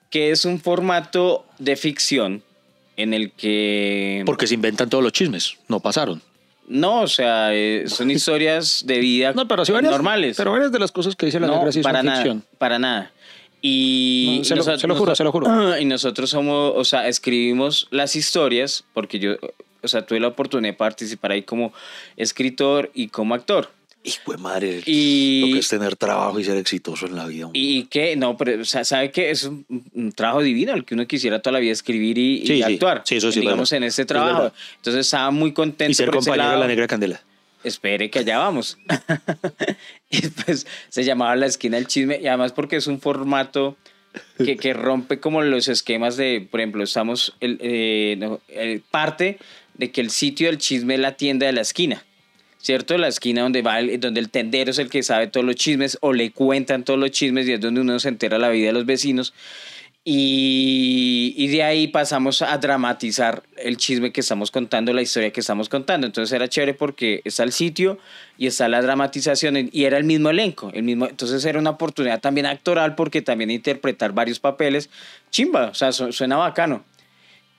[0.09, 2.43] que es un formato de ficción
[2.97, 4.23] en el que...
[4.25, 6.21] Porque se inventan todos los chismes, no pasaron.
[6.67, 10.35] No, o sea, eh, son historias de vida No, pero sí varias, normales.
[10.37, 12.43] Pero varias de las cosas que dice la no, negra sí para son nada, ficción.
[12.57, 13.11] para nada.
[13.61, 15.77] Y No, se lo- nosotros- se lo juro, se lo juro.
[15.79, 19.33] Y nosotros somos, o sea, escribimos las historias porque yo,
[19.81, 21.73] o sea, tuve la oportunidad de participar ahí como
[22.17, 23.69] escritor y como actor.
[24.07, 27.45] Hijo de madre, Y- lo que es tener trabajo y ser exitoso en la vida.
[27.47, 27.59] hombre.
[27.59, 30.93] Y que, no, pero o sea, sabe que es un, un trabajo divino el que
[30.95, 32.63] uno quisiera toda la vida escribir y, y Sí, sí.
[32.63, 33.01] actuar.
[33.05, 33.83] Sí, eso sí es Digamos verdad.
[33.83, 34.37] en este Es trabajo.
[34.43, 34.53] verdad.
[34.77, 35.91] Entonces estaba muy contento.
[35.91, 37.21] Y ser por compañero de la negra candela.
[37.63, 38.77] Espere que allá vamos.
[40.09, 43.75] y pues se llamaba La Esquina del Chisme y además porque es un formato
[44.37, 49.37] que, que rompe como los esquemas de, por ejemplo, estamos, el, eh, no, el- parte
[49.73, 52.03] de que el sitio del chisme es la tienda de la esquina.
[52.59, 52.97] ¿Cierto?
[52.97, 55.97] La esquina donde va el, donde el tendero es el que sabe todos los chismes
[56.01, 58.73] o le cuentan todos los chismes y es donde uno se entera la vida de
[58.73, 59.33] los vecinos.
[60.09, 65.67] Y, de ahí pasamos a dramatizar el chisme que estamos contando, la historia que estamos
[65.67, 66.07] contando.
[66.07, 67.99] Entonces era chévere porque está el sitio
[68.37, 70.71] y está la dramatización y era el mismo elenco.
[70.73, 74.89] El mismo, entonces era una oportunidad también actoral porque también interpretar varios papeles.
[75.29, 76.85] Chimba, o sea, su- suena bacano.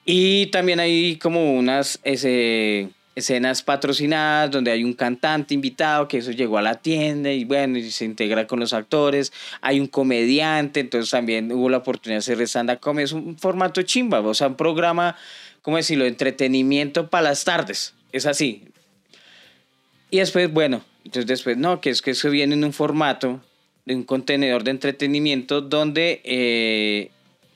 [0.06, 2.88] Y también hay como unas ese,
[3.18, 7.78] escenas patrocinadas donde hay un cantante invitado que eso llegó a la tienda y bueno,
[7.78, 9.32] y se integra con los actores.
[9.60, 13.04] Hay un comediante, entonces también hubo la oportunidad de hacer stand-up comedy.
[13.04, 15.16] Es un formato chimba, o sea, un programa,
[15.62, 17.94] ¿cómo decirlo?, de entretenimiento para las tardes.
[18.12, 18.64] Es así.
[20.10, 23.40] Y después, bueno, entonces después, no, que es que eso viene en un formato
[23.84, 27.10] de un contenedor de entretenimiento donde eh,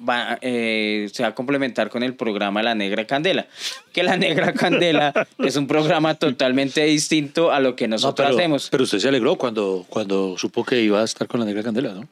[0.08, 3.46] va, eh, se va a complementar con el programa La Negra Candela.
[3.92, 8.38] Que La Negra Candela es un programa totalmente distinto a lo que No, nosotros pero,
[8.38, 8.68] hacemos.
[8.70, 11.94] pero usted se alegró cuando, cuando supo que iba a estar con la negra candela,
[11.94, 12.08] ¿no?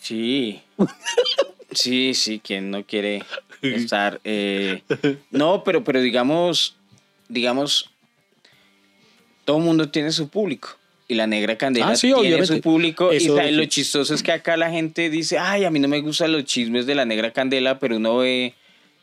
[0.00, 0.60] Sí.
[1.72, 3.24] Sí, sí, quien no quiere
[3.62, 4.20] estar.
[4.22, 4.82] eh,
[5.32, 6.76] No, pero, pero digamos,
[7.28, 7.90] digamos,
[9.44, 10.68] todo mundo tiene su público.
[11.06, 12.46] Y la negra candela Ah, sí, tiene obviamente.
[12.46, 13.12] su público.
[13.12, 15.86] y Eso sa- lo chistoso es que acá la gente dice, ay, a mí no
[15.88, 18.54] me gustan los chismes de la negra candela, pero uno ve,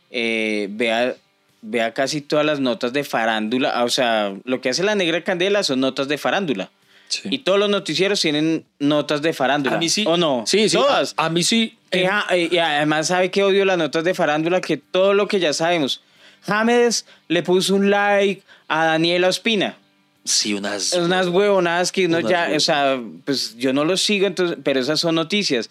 [0.09, 1.15] eh, vea,
[1.61, 3.83] vea casi todas las notas de farándula.
[3.83, 6.71] O sea, lo que hace la negra candela son notas de farándula.
[7.07, 7.27] Sí.
[7.29, 9.75] Y todos los noticieros tienen notas de farándula.
[9.75, 10.03] a mí sí.
[10.07, 10.43] ¿O no?
[10.47, 10.77] Sí, sí.
[10.77, 11.13] Todas.
[11.17, 11.77] A, a mí sí.
[12.09, 15.39] Ah, eh, y además sabe que odio las notas de farándula, que todo lo que
[15.39, 16.01] ya sabemos.
[16.47, 19.77] James le puso un like a Daniela Ospina.
[20.23, 20.93] Sí, unas.
[20.93, 24.79] Unas huevonadas que uno Unas ya, o sea, pues yo no los sigo, entonces, pero
[24.79, 25.69] esas son noticias.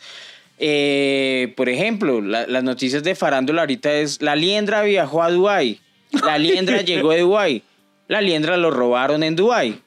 [0.59, 5.80] Eh, por ejemplo, la- las noticias de farándula ahorita es la liendra viajó a Dubái,
[6.24, 7.62] la liendra llegó de Dubái,
[8.09, 9.80] la liendra lo robaron en Dubái,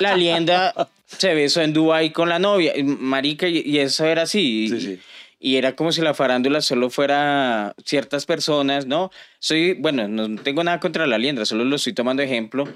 [0.00, 0.74] la liendra
[1.06, 4.68] se besó en Dubái con la novia, marica, y, eso era así.
[4.68, 4.98] Sí, y- sí.
[5.42, 9.10] Y era como si la farándula solo fuera ciertas personas, ¿no?
[9.38, 12.68] Soy, bueno, no tengo nada contra la liendra, solo lo estoy tomando ejemplo,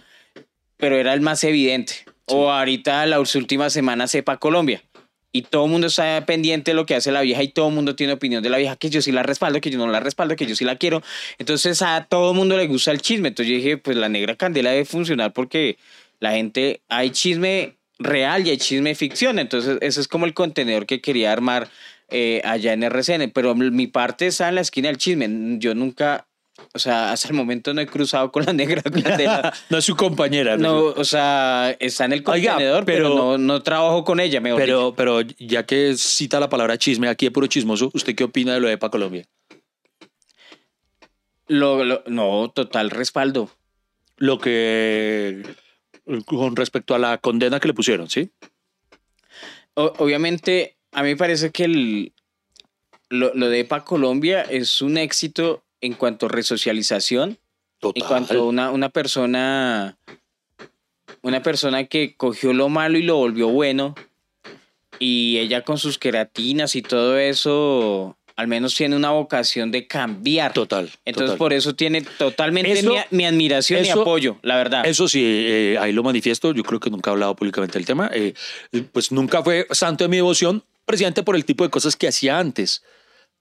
[0.77, 1.95] pero era el más evidente.
[2.27, 4.83] O ahorita las últimas semanas sepa Colombia.
[5.37, 7.75] Y todo el mundo está pendiente de lo que hace la vieja y todo el
[7.75, 9.99] mundo tiene opinión de la vieja, que yo sí la respaldo, que yo no la
[9.99, 11.03] respaldo, que yo sí la quiero.
[11.39, 13.29] Entonces a todo el mundo le gusta el chisme.
[13.29, 15.77] Entonces yo dije, pues la negra candela debe funcionar porque
[16.21, 19.41] la gente, hay chisme real y hay chisme ficción.
[19.41, 21.69] Entonces ese es como el contenedor que quería armar
[22.11, 23.33] eh, allá en RCN.
[23.33, 25.29] Pero mi parte está en la esquina del chisme.
[25.59, 26.29] Yo nunca,
[26.73, 29.53] o sea, hasta el momento no he cruzado con la negra candela.
[29.71, 30.57] no es su compañera.
[30.57, 34.41] No, o sea, está en el Oiga, contenedor, pero, pero- no, no trabajo con ella,
[34.41, 34.95] mejor dicho.
[34.97, 38.55] Pero, pero ya que cita la palabra chisme aquí de puro chismoso, ¿usted qué opina
[38.55, 39.27] de lo de EPA Colombia?
[41.49, 43.51] Lo, lo- no, total respaldo.
[44.17, 45.43] Lo que.
[46.27, 48.31] con respecto a la condena que le pusieron, ¿sí?
[49.75, 52.13] O- obviamente, a mí me parece que el,
[53.11, 57.39] lo, lo de EPA Colombia es un éxito en cuanto a resocialización,
[57.79, 58.03] Total.
[58.03, 59.99] en cuanto a una, una persona,
[61.23, 63.95] una persona que cogió lo malo y lo volvió bueno,
[64.99, 70.55] y ella con sus queratinas y todo eso, al menos tiene una vocación de cambiar.
[70.55, 70.91] Total.
[71.05, 71.39] Entonces, total.
[71.39, 74.87] por eso tiene totalmente Eso- mi, mi admiración y apoyo, la verdad.
[74.87, 76.53] Eso sí, eh, ahí lo manifiesto.
[76.55, 78.11] Yo creo que nunca he hablado públicamente del tema.
[78.15, 78.33] Eh,
[78.93, 82.39] pues nunca fue santo de mi devoción, precisamente por el tipo de cosas que hacía
[82.39, 82.83] antes.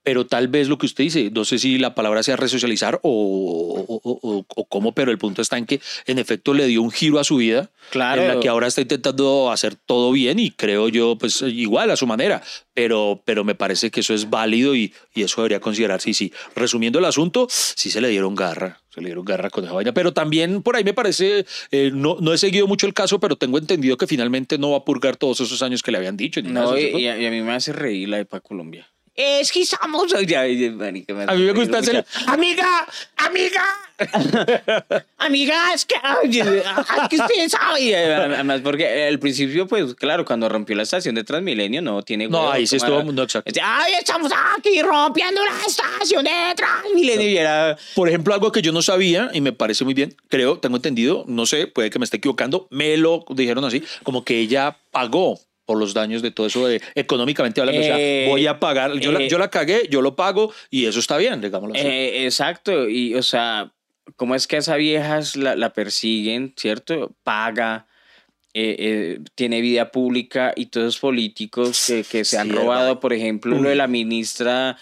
[0.03, 3.85] Pero tal vez lo que usted dice, no sé si la palabra sea resocializar o,
[3.87, 6.81] o, o- o- o cómo, pero el punto está en que en efecto le dio
[6.81, 8.21] un giro a su vida, Claro.
[8.21, 11.95] en la que ahora está intentando hacer todo bien y creo yo, pues igual a
[11.95, 12.41] su manera,
[12.73, 16.09] pero, pero me parece que eso es válido y, y eso debería considerarse.
[16.09, 19.63] Y sí, resumiendo el asunto, sí se le dieron garra, se le dieron garra con
[19.63, 22.93] esa vaina, pero también por ahí me parece, eh, no, no he seguido mucho el
[22.93, 25.97] caso, pero tengo entendido que finalmente no va a purgar todos esos años que le
[25.97, 26.41] habían dicho.
[26.41, 28.89] ni No, y a, y a mí me hace reír la EPA Colombia.
[29.15, 30.11] Es que estamos.
[30.25, 32.87] Ya, ya, marica, A mí me gusta hacer amiga,
[33.17, 33.63] amiga.
[35.19, 37.95] Amiga, es que, ay, es que usted sabe.
[37.95, 42.27] Además, porque al principio, pues claro, cuando rompió la estación de Transmilenio, no tiene.
[42.27, 43.51] No, ahí sí estuvo, no, exacto.
[43.63, 47.29] Ay, estamos aquí rompiendo la estación de Transmilenio.
[47.29, 47.77] Y era.
[47.95, 51.23] Por ejemplo, algo que yo no sabía y me parece muy bien, creo, tengo entendido,
[51.27, 55.39] no sé, puede que me esté equivocando, me lo dijeron así, como que ella pagó
[55.65, 58.93] por los daños de todo eso de económicamente hablando, o Eh, sea, voy a pagar,
[58.99, 61.85] yo, la, eh, yo la cagué, yo lo pago y eso está bien, digámoslo así.
[61.85, 63.71] Eh, exacto, y o sea,
[64.15, 67.13] ¿cómo es que a esa viejas la, la persiguen, cierto?
[67.23, 67.87] Paga,
[68.53, 73.57] tiene vida pública y todos los políticos que, que se han Sí, robado, por ejemplo,
[73.57, 74.77] lo de la ministra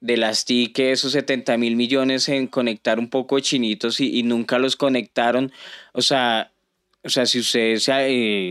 [0.00, 4.22] de las TIC, esos 70 mil millones en conectar un poco de chinitos y, y
[4.22, 5.52] nunca los conectaron.
[5.92, 6.50] O sea,
[7.02, 7.92] o sea, si usted se-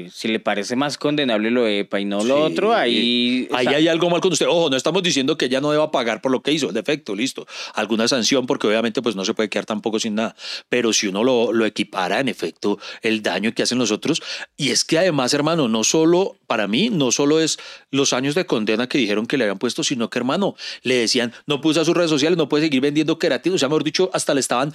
[0.03, 2.53] eh, si le parece más condenable lo de EPA y no lo Sí.
[2.53, 3.47] otro, ahí...
[3.51, 4.47] Ahí hay algo mal con usted.
[4.47, 6.71] Ojo, no estamos diciendo que ella no deba pagar por lo que hizo.
[6.71, 7.45] Defecto, listo.
[7.75, 10.35] Alguna sanción, porque obviamente pues no se puede quedar tampoco sin nada.
[10.67, 14.21] Pero si uno lo, lo equipara, en efecto, el daño que hacen los otros.
[14.57, 17.59] Y es que además, hermano, no solo, para mí, no solo es
[17.91, 21.33] los años de condena que dijeron que le habían puesto, sino que, hermano, le decían,
[21.45, 23.55] no puede usar sus redes sociales, no puede seguir vendiendo queratina.
[23.55, 24.73] O sea, mejor dicho, hasta le estaban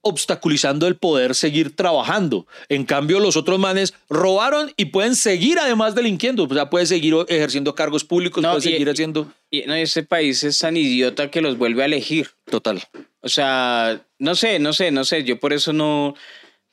[0.00, 2.46] obstaculizando el poder seguir trabajando.
[2.68, 6.44] En cambio, los otros manes robaron y pueden seguir además delinquiendo.
[6.44, 9.32] O sea, puede seguir ejerciendo cargos públicos, No, puede y- seguir haciendo...
[9.50, 12.30] y, no, ese país es tan idiota que los vuelve a elegir.
[12.50, 12.82] Total.
[13.20, 15.24] O sea, no sé, no sé, no sé.
[15.24, 16.14] Yo por eso no.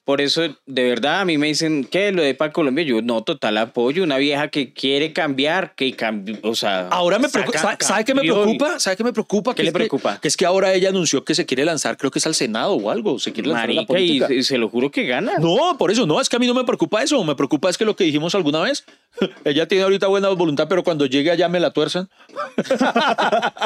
[0.05, 2.85] Por eso, de verdad, a mí me dicen que lo de para Colombia.
[2.85, 4.03] Yo no, total apoyo.
[4.03, 6.37] Una vieja que quiere cambiar, que cambie.
[6.43, 6.87] O sea.
[6.89, 8.79] Ahora me preocupa, ¿sabe qué me preocupa?
[8.79, 9.55] ¿Sabe qué me preocupa?
[9.55, 10.19] ¿Qué Que le que- preocupa?
[10.21, 12.73] Que, es que ahora ella anunció que se quiere lanzar, creo que es al Senado
[12.75, 14.31] o algo, se quiere lanzar a la política.
[14.31, 15.39] y se lo juro que gana.
[15.39, 17.77] No, por eso no, es que a mí no me preocupa eso, me preocupa es
[17.79, 18.85] que lo que dijimos alguna vez,
[19.43, 22.09] ella tiene ahorita buena voluntad, pero cuando llegue allá me la tuerzan.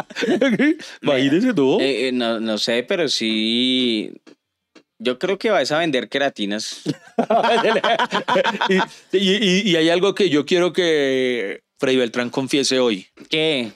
[1.02, 1.80] Imagínese, no.
[1.80, 4.12] Eh, eh, no, no sé, pero sí.
[5.02, 6.82] Yo creo que vas a vender queratinas.
[9.12, 13.08] y, y- hay algo que yo quiero que Freddy Beltrán confiese hoy.
[13.30, 13.72] ¿Qué?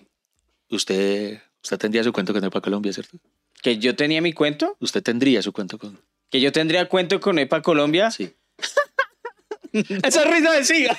[0.70, 3.18] Usted, usted tendría su cuento con EPA Colombia, ¿cierto?
[3.62, 4.76] ¿Que yo tenía mi cuento?
[4.80, 6.00] Usted tendría su cuento con...
[6.30, 8.12] ¿Que yo tendría cuento con EPA Colombia?
[8.12, 8.34] Sí.
[10.04, 10.98] Esa risa decía.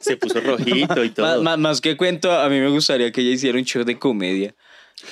[0.00, 1.26] Se puso rojito y todo.
[1.26, 3.98] Más, más- más que cuento, a mí me gustaría que ella hiciera un show de
[3.98, 4.54] comedia.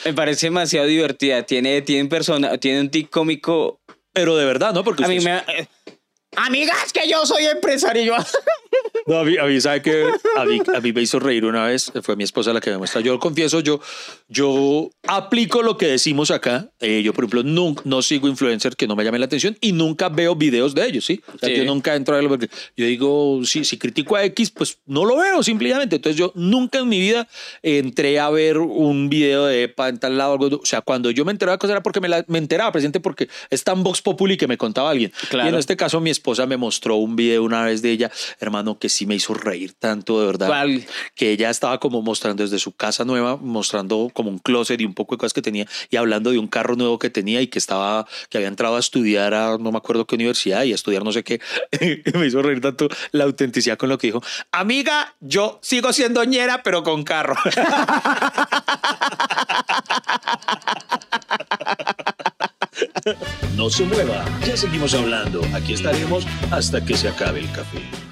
[0.05, 1.43] Me parece demasiado divertida.
[1.45, 3.81] Tiene, tiene, persona, tiene un tic cómico.
[4.13, 4.83] Pero de verdad, ¿no?
[4.85, 5.37] Porque A mí me.
[5.39, 5.67] eh,
[6.37, 8.15] Amigas, que yo soy empresario.
[9.07, 10.05] No, a mí, a mí, ¿sabe que
[10.37, 12.79] a mí, a mí me hizo reír una vez, fue mi esposa la que me
[12.79, 13.01] muestra.
[13.01, 13.81] Yo confieso, yo,
[14.29, 16.69] yo aplico lo que decimos acá.
[16.81, 19.73] Eh, yo, por ejemplo, nunca, no sigo influencers que no me llamen la atención y
[19.73, 21.21] nunca veo videos de ellos, ¿sí?
[21.35, 21.57] O sea, Sí.
[21.57, 25.17] yo nunca entro a porque yo digo, sí, si critico a X, pues no lo
[25.17, 25.97] veo simplemente.
[25.97, 27.27] Entonces yo nunca en mi vida
[27.63, 30.35] entré a ver un video de EPA en tal lado.
[30.35, 32.71] algo- O sea, cuando yo me enteraba de cosas era porque me, la- me enteraba,
[32.71, 35.13] presente porque es tan Vox Populi que me contaba alguien.
[35.31, 35.49] Claro.
[35.49, 38.60] Y en este caso mi esposa me mostró un video una vez de ella, hermano,
[38.79, 40.49] que sí me hizo reír tanto, de verdad.
[40.49, 40.85] ¿Cuál?
[41.15, 44.95] Que ella estaba como mostrando desde su casa nueva, mostrando como un closet y un
[44.95, 47.59] poco de cosas que tenía y hablando de un carro nuevo que tenía y que
[47.59, 51.05] estaba, que había entrado a estudiar a no me acuerdo qué universidad y a estudiar
[51.05, 51.41] no sé qué.
[52.15, 54.23] me hizo reír tanto la autenticidad con lo que dijo.
[54.53, 57.37] Amiga, yo sigo siendo ñera, pero con carro.
[63.57, 65.43] No se mueva, ya seguimos hablando.
[65.55, 68.10] Aquí estaremos hasta que se acabe el café.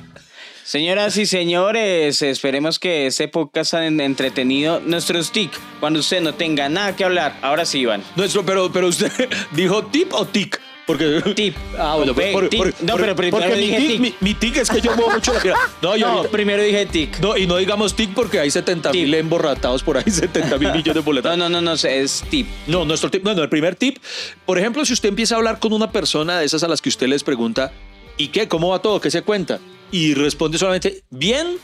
[0.72, 4.80] Señoras y señores, esperemos que este podcast tan entretenido.
[4.80, 5.50] Nuestros tic,
[5.80, 7.38] cuando usted no tenga nada que hablar.
[7.40, 8.02] Ahora sí, Iván.
[8.16, 9.10] Nuestro, pero, pero usted
[9.52, 10.60] dijo tip o tic.
[10.86, 11.56] Porque Tip.
[11.78, 14.00] Ah, bueno, por- por- No, por- pero primero porque mi dije tic, tic.
[14.00, 15.40] mi, mi tic es que yo muevo mucho la.
[15.80, 17.18] No, yo No, ahorita- primero dije tic.
[17.20, 20.94] no, y no digamos tic porque hay 70 mil emborratados por ahí, 70 mil millones
[20.96, 21.38] de boletas.
[21.38, 22.46] No, no, no, no, es tip.
[22.66, 23.96] No, nuestro tip, bueno, el primer tip,
[24.44, 26.90] por ejemplo, si usted empieza a hablar con una persona de esas a las que
[26.90, 27.72] usted les pregunta,
[28.18, 28.48] ¿y qué?
[28.48, 29.00] ¿Cómo va todo?
[29.00, 29.60] ¿Qué se cuenta?
[29.91, 31.57] Y responde solamente, bien,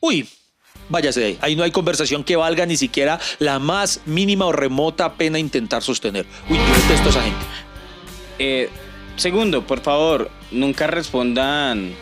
[0.00, 0.28] uy,
[0.88, 1.38] váyase de ahí.
[1.40, 5.82] Ahí no hay conversación que valga ni siquiera la más mínima o remota pena intentar
[5.82, 6.26] sostener.
[6.48, 7.46] Uy, yo detesto a esa gente.
[8.38, 8.68] Eh,
[9.16, 11.92] segundo, por favor, nunca respondan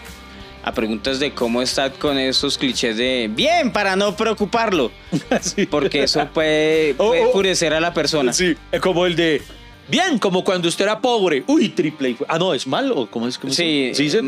[0.65, 4.93] a preguntas de cómo está con esos clichés de bien para no preocuparlo.
[5.41, 5.67] Sí.
[5.67, 7.27] Porque eso puede, Oh, puede oh.
[7.27, 8.33] enfurecer a la persona.
[8.33, 9.43] Sí, es como el de,
[9.89, 11.43] bien, como cuando usted era pobre.
[11.47, 12.17] Uy, triple.
[12.29, 13.39] Ah, no, es mal o cómo es?
[13.39, 13.91] ¿Cómo Sí.
[13.95, 14.19] se- ¿Sí?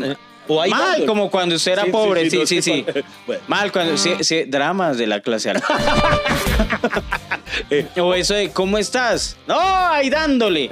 [0.47, 2.85] O hay Mal, como cuando usted era Sí, sí, pobre, sí, no, sí, sí.
[3.25, 3.41] Bueno.
[3.47, 5.67] Mal, cuando sí, sí, dramas de la clase alta.
[7.97, 9.37] O eso de ¿cómo estás?
[9.47, 10.69] No, ahí dándole.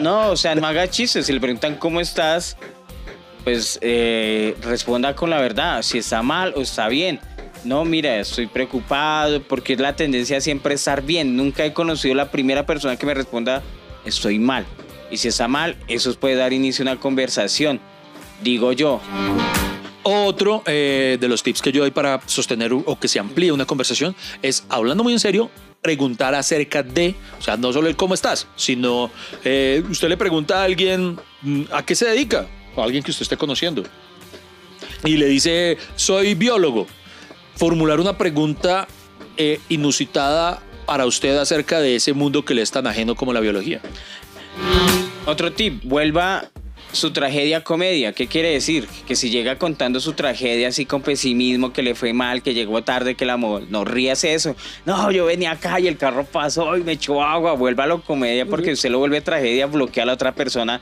[0.00, 1.26] No, o sea, no haga chistes.
[1.26, 2.56] Si le preguntan cómo estás,
[3.44, 5.82] pues eh, responda con la verdad.
[5.82, 7.20] Si está mal o está bien.
[7.64, 11.36] No, mira, estoy preocupado porque es la tendencia siempre estar bien.
[11.36, 13.62] Nunca he conocido la primera persona que me responda
[14.04, 14.64] estoy mal.
[15.10, 17.80] Y si está mal, eso puede dar inicio a una conversación.
[18.42, 19.00] Digo yo.
[20.02, 23.66] Otro eh, de los tips que yo doy para sostener o que se amplíe una
[23.66, 25.50] conversación es, hablando muy en serio,
[25.82, 29.10] preguntar acerca de, o sea, no solo el cómo estás, sino
[29.44, 33.10] eh, usted le pregunta a alguien mm, a qué se dedica, o a alguien que
[33.10, 33.82] usted esté conociendo,
[35.04, 36.86] y le dice, soy biólogo.
[37.56, 38.86] Formular una pregunta
[39.36, 43.40] eh, inusitada para usted acerca de ese mundo que le es tan ajeno como la
[43.40, 43.80] biología.
[45.26, 46.48] Otro tip, vuelva
[46.92, 48.12] su tragedia a comedia.
[48.12, 48.88] ¿Qué quiere decir?
[49.06, 52.82] Que si llega contando su tragedia así con pesimismo, que le fue mal, que llegó
[52.82, 54.56] tarde, que la mo- no rías eso.
[54.86, 57.52] No, yo venía acá y el carro pasó y me echó agua.
[57.54, 60.80] Vuélvalo comedia porque usted lo vuelve tragedia, bloquea a la otra persona.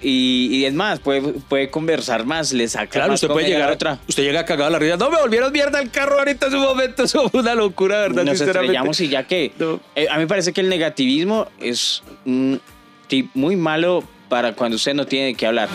[0.00, 3.48] Y, y es más, puede, puede conversar más, le saca Claro, más usted puede a
[3.50, 3.98] llegar la otra.
[4.08, 4.96] Usted llega cagado a la risa.
[4.96, 7.02] No, me volvieron mierda el carro ahorita en su momento.
[7.04, 8.24] Eso fue una locura, ¿verdad?
[8.24, 9.80] Nos estrellamos y ya que No.
[9.94, 12.62] eh, a mí me parece que el negativismo es un
[13.08, 15.68] tip muy malo para cuando usted no tiene qué hablar.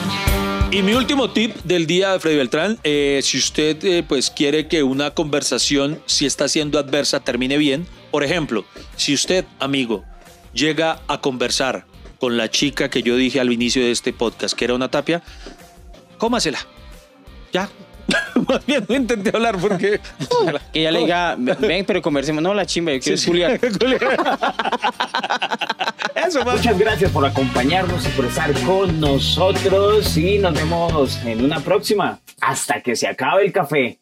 [0.72, 4.84] Y mi último tip del día Freddy Beltrán, eh, si usted eh, pues quiere que
[4.84, 10.04] una conversación, si está siendo adversa, termine bien, por ejemplo, si usted, amigo,
[10.54, 11.86] llega a conversar
[12.20, 15.24] con la chica que yo dije al inicio de este podcast, que era una tapia,
[16.20, 16.60] cómasela.
[17.52, 17.70] Ya.
[18.48, 20.00] Más bien no intenté hablar porque...
[20.74, 22.42] Que ella le diga, ven, pero conversemos.
[22.42, 23.30] No, la chimba, yo quiero Sí, sí.
[23.30, 23.60] Julián.
[26.16, 31.44] Eso, más Muchas gracias por acompañarnos y por estar con nosotros y nos vemos en
[31.44, 32.20] una próxima.
[32.42, 34.00] Hasta que se acabe el café.